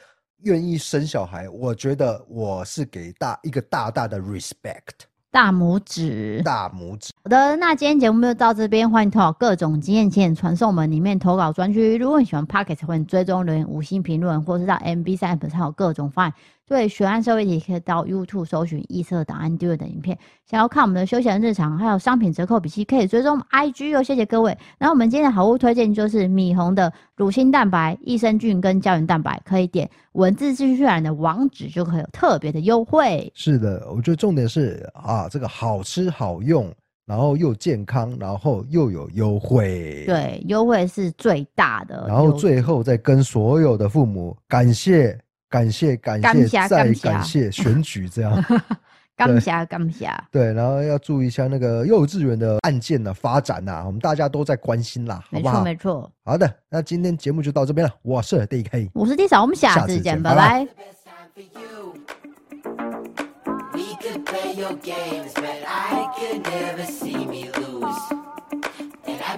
[0.44, 5.04] 愿意生小孩，我觉得我是给大一个大大的 respect。
[5.32, 7.10] 大拇指，大拇指。
[7.24, 11.96] 好的，那今天节目就到这边，欢迎投稿各种经验，请传送门里面投稿专区。
[11.96, 16.34] 如果你喜欢 Pocket，欢迎追踪留言、五星评论，或是到 MB 三 App 上有各种方案。
[16.72, 20.16] 对，悬案社会题可以到 YouTube 搜寻异色档案订阅的影片。
[20.46, 24.02] 想要看我们的休闲日常，还有商品折扣笔记，可以追踪 IG 哦。
[24.02, 24.56] 谢谢各位。
[24.78, 33.30] 然后我们今天的好物推荐就是米红的乳清蛋白、益生菌跟胶原蛋白，可以点文字资讯栏的网址就可以有特别的优惠。
[33.34, 36.72] 是的，我觉得重点是啊，这个好吃好用，
[37.04, 40.04] 然后又健康，然后又有优惠。
[40.06, 42.06] 对，优惠是最大的。
[42.08, 45.18] 然后最后再跟所有的父母感谢。
[45.52, 48.42] 感谢感谢,再感谢选举这样。
[49.14, 50.10] 感谢感谢。
[50.30, 56.10] 对，然后要注意一下那个幼稚园的案件的、发展呐、啊，我们大家都在关心啦，没错没错。
[56.24, 60.64] 好的，那今天节目就到这边了，我是 DK，我是 D 嫂，我们下次见，次见拜拜。
[60.64, 60.76] 拜拜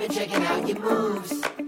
[0.07, 1.64] Checking out your moves.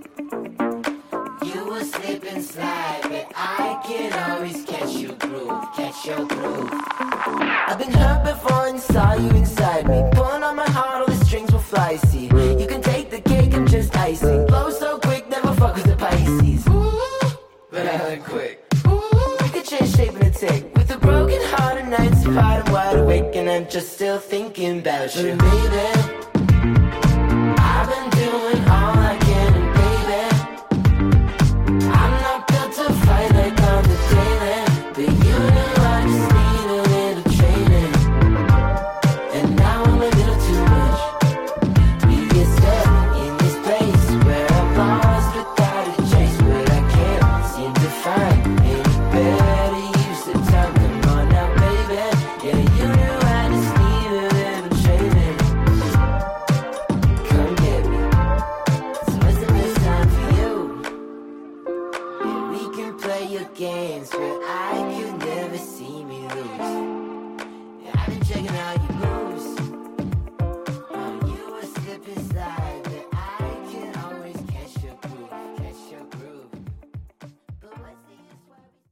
[1.77, 6.71] will slip and slide, but I can always catch you groove, catch your groove.
[6.73, 10.03] I've been hurt before and saw you inside me.
[10.13, 11.97] Pulling on my heart, all the strings will fly.
[11.97, 12.27] See,
[12.61, 14.47] you can take the cake, I'm just icing.
[14.47, 16.67] Blow so quick, never fuck with the Pisces.
[16.69, 17.37] Ooh,
[17.71, 18.65] but I learned quick.
[18.87, 20.75] Ooh, we could change shape in a tick.
[20.75, 24.79] With a broken heart and nights apart, I'm wide awake and I'm just still thinking
[24.79, 25.37] about you.
[25.37, 25.85] But maybe
[27.59, 28.76] I've been doing